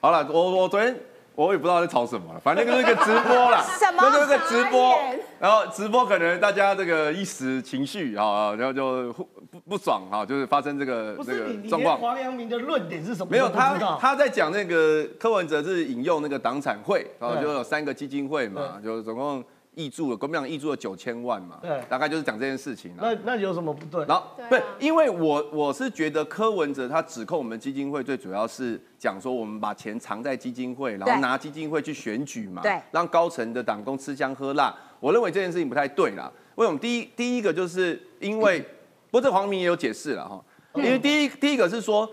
[0.00, 0.98] 好了，我我昨天。
[1.36, 3.64] 我也不知道在吵什么了，反正那个是个直播啦，
[3.96, 4.94] 那就是个直播，
[5.38, 9.10] 然后直播可能大家这个一时情绪啊，然后就
[9.50, 11.98] 不不爽啊，就是发生这个这个状况。
[11.98, 13.30] 黄阳明的论点是什么？
[13.30, 19.44] 没有他他在讲那个柯文哲是引用那个党产会，然后就有三个基金会嘛，就总共。
[19.76, 22.92] 挹注了，国民党挹注了九千万嘛，对，大概就是讲这件事情。
[23.00, 24.04] 那那有什么不对？
[24.04, 34.74] 然后不是，因为我我是觉得柯文哲他指控我们基金会，最主要是讲说我们把钱藏在基金会，然后拿基金会去选举嘛，对，让高层的党工吃香喝辣。
[34.98, 36.30] 我认为这件事情不太对啦。
[36.56, 36.78] 为什么？
[36.78, 38.62] 第一第一个就是因为，
[39.10, 40.44] 不过这黄明也有解释了哈，
[40.74, 42.10] 因为第一第一个是说。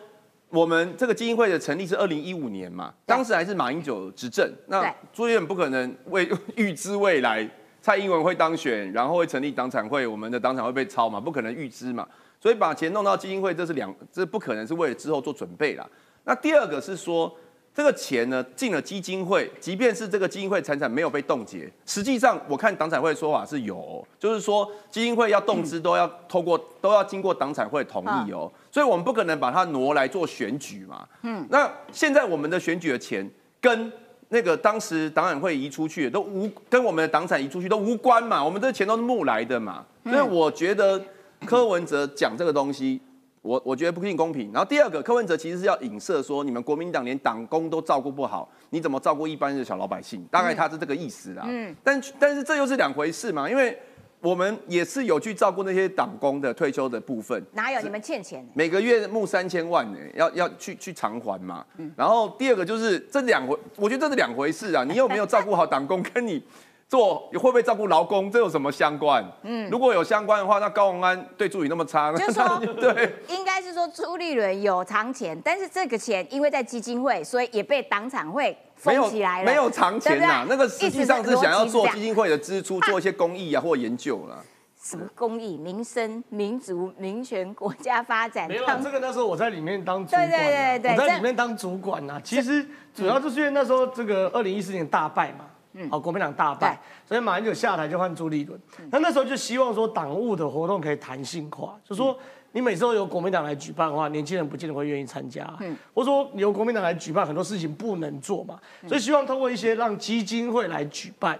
[0.49, 6.25] 我们这个基金会的成立是二零一五年嘛，当时还是马英九执政，那朱院不可能为
[6.55, 7.45] 预知未来
[7.81, 12.07] 蔡英文会当选，然后会成立党产会，我们的党产会被抄嘛，不可能预知嘛，
[12.39, 15.85] 所以把钱弄到基金会，这是两，这不可能是为了之后做准备啦。
[16.23, 17.29] 那第二个是说。
[17.77, 31.07] 这个钱呢进了基金会，即便是这个基金会财产没有被冻结，实际上我看党产会的说法是有，就是说基金会要动资都要透过都要经过党产会同意哦，所以我们不可能把它挪来做选举嘛。
[31.21, 33.29] 嗯，那现在我们的选举的钱
[33.61, 33.91] 跟
[34.29, 40.99] 那个当时党产会移出去都无跟我们的党产移出去都无关嘛，我们这钱都是募来的嘛，所以我觉得
[41.45, 42.99] 柯文哲讲这个东西。
[43.47, 44.51] 我我觉得不一定公平。
[44.51, 50.21] 然后第二个，柯文哲其实是要影射说，你们国民党连党工都照顾不好，你怎么照顾一般的小老百姓？
[50.29, 51.45] 大概他是这个意思啦。
[51.47, 51.73] 嗯。
[51.83, 53.77] 但但是这又是两回事嘛，因为
[54.19, 58.45] 我们也是有去照顾那些党工的退休的部分，哪有你们欠钱？
[58.53, 61.63] 每个月募三千万呢，要要去去偿还嘛。
[61.95, 64.83] 然后第二个就是这两回，我觉得这是两回事啊。
[64.83, 66.43] 你有没有照顾好党工，跟你
[66.87, 69.23] 做会不会照顾劳工，这有什么相关？
[69.43, 84.37] 嗯，如果有相关的话，那高鸿安对助理那么差，就是说对，应该是说朱立伦有藏钱，但是这个钱因为在基金会，所以也被党产会没有封起来了，没有藏钱呐，那个实际上是想要做基金会的支出，做一些公益啊或研究啦。
[84.81, 95.89] 什么公益、民生、民族、民权、国家发展，没有当这个那时候我在里面当主管啊，对对对对我在里面当主管呐、其实主要就是因为那时候这个二零一四年大败嘛，嗯。
[95.89, 98.59] 好，国民党大败，所以马英九下台就换朱立伦。
[98.79, 98.87] 嗯。
[98.91, 102.17] 那那时候就希望说党务的活动可以弹性化，就说
[102.51, 105.47] 你每次都由国民党来举办的话，年轻人不见得会愿意参加。
[105.59, 105.75] 嗯。
[105.93, 108.89] 或者说由国民党来举办很多事情不能做嘛，嗯。
[108.89, 111.37] 所以希望通过一些让基金会来举办，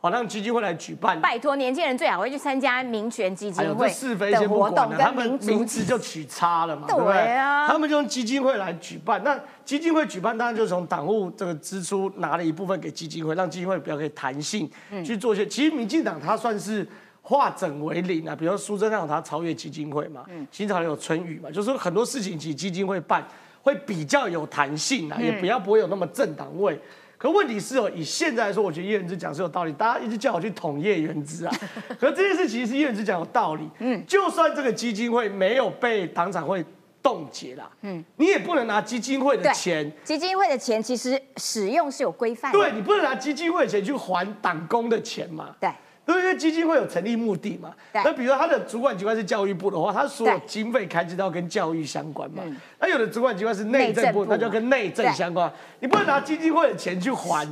[0.00, 1.20] 好让基金会来举办。
[1.20, 7.36] 拜托年轻人最好会去参加民权基金会是非的先活动他们名字就取差了嘛，对不对？
[7.68, 15.46] 他们就用基金会来举办，那基金会举办当然就从党务这个支出拿了一部分给基金会，让基金会比较可以弹性嗯去做一些。
[15.46, 16.86] 其实民进党它算是
[17.20, 23.22] 化整为零啊，比如说苏贞昌他超越基金会嘛，嗯新潮流有春雨嘛，就是说很多事情其实基金会办
[23.62, 26.80] 会比较有弹性啊，嗯也不要不会有那么政党味。
[27.20, 29.72] 可问题是哦，以现在来说，我觉得叶元之讲是有道理。
[29.74, 31.54] 大家一直叫我去捅叶元之啊，
[32.00, 33.68] 可是这件事其实是叶元之讲有道理。
[33.80, 36.64] 嗯，就算这个基金会没有被党产会
[37.02, 45.54] 冻结啦，嗯，你也不能拿基金会的对钱，基金会的钱其实使用是有规范的，对你不能拿基金会的钱去还党工的钱嘛。
[45.60, 45.74] 对对，
[46.06, 47.72] 因为基金会有成立目的嘛。
[47.92, 52.42] 那比如说它的主管机关是教育部的话，他所有经费开支都要跟教育相关嘛。
[52.78, 55.50] 那有的主管机关是内政部，政部那就跟内政相关。
[55.78, 57.46] 你不能拿基金会的钱去还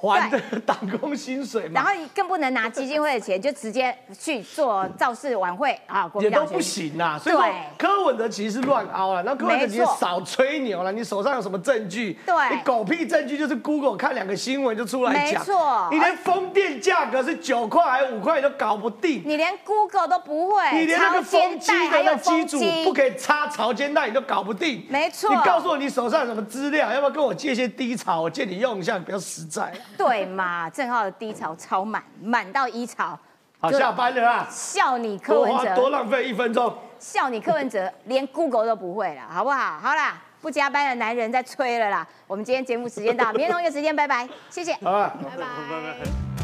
[0.00, 1.72] 还这对个党工薪水嘛。
[1.74, 7.36] 然后你更不能拿基金会的钱就直接去做造势晚会啊，也都不行啦，所以
[7.78, 12.18] 柯文哲其实是乱凹了，那柯文哲其实少吹牛了，你手上有什么证据？
[12.26, 24.86] 对你狗屁证据就是 Google 看两个新闻就出来讲，没错你连风电价格是九块还是五块你都搞不定，你连 Google 都不会，你连那个风机带还有的那机组不可以插潮间带，你都搞不定。
[24.88, 29.72] 没错你告诉我你手上有什么资料，要不要跟我借一些低潮，我借你用一下，比较实在。
[29.98, 30.68] 对嘛？
[30.70, 33.18] 郑浩的低潮超满，满到一潮，
[33.60, 36.76] 好，下班了啊，笑你柯文哲多哲，浪费一分钟。
[36.98, 39.78] 笑你柯文哲，连 Google 都不会了，好不好？
[39.78, 42.06] 好啦，不加班的男人在吹了啦。
[42.26, 44.72] 我们今天节目时间到，明天同一个时间，拜拜，谢谢。
[44.74, 46.43] 好拜拜，拜拜。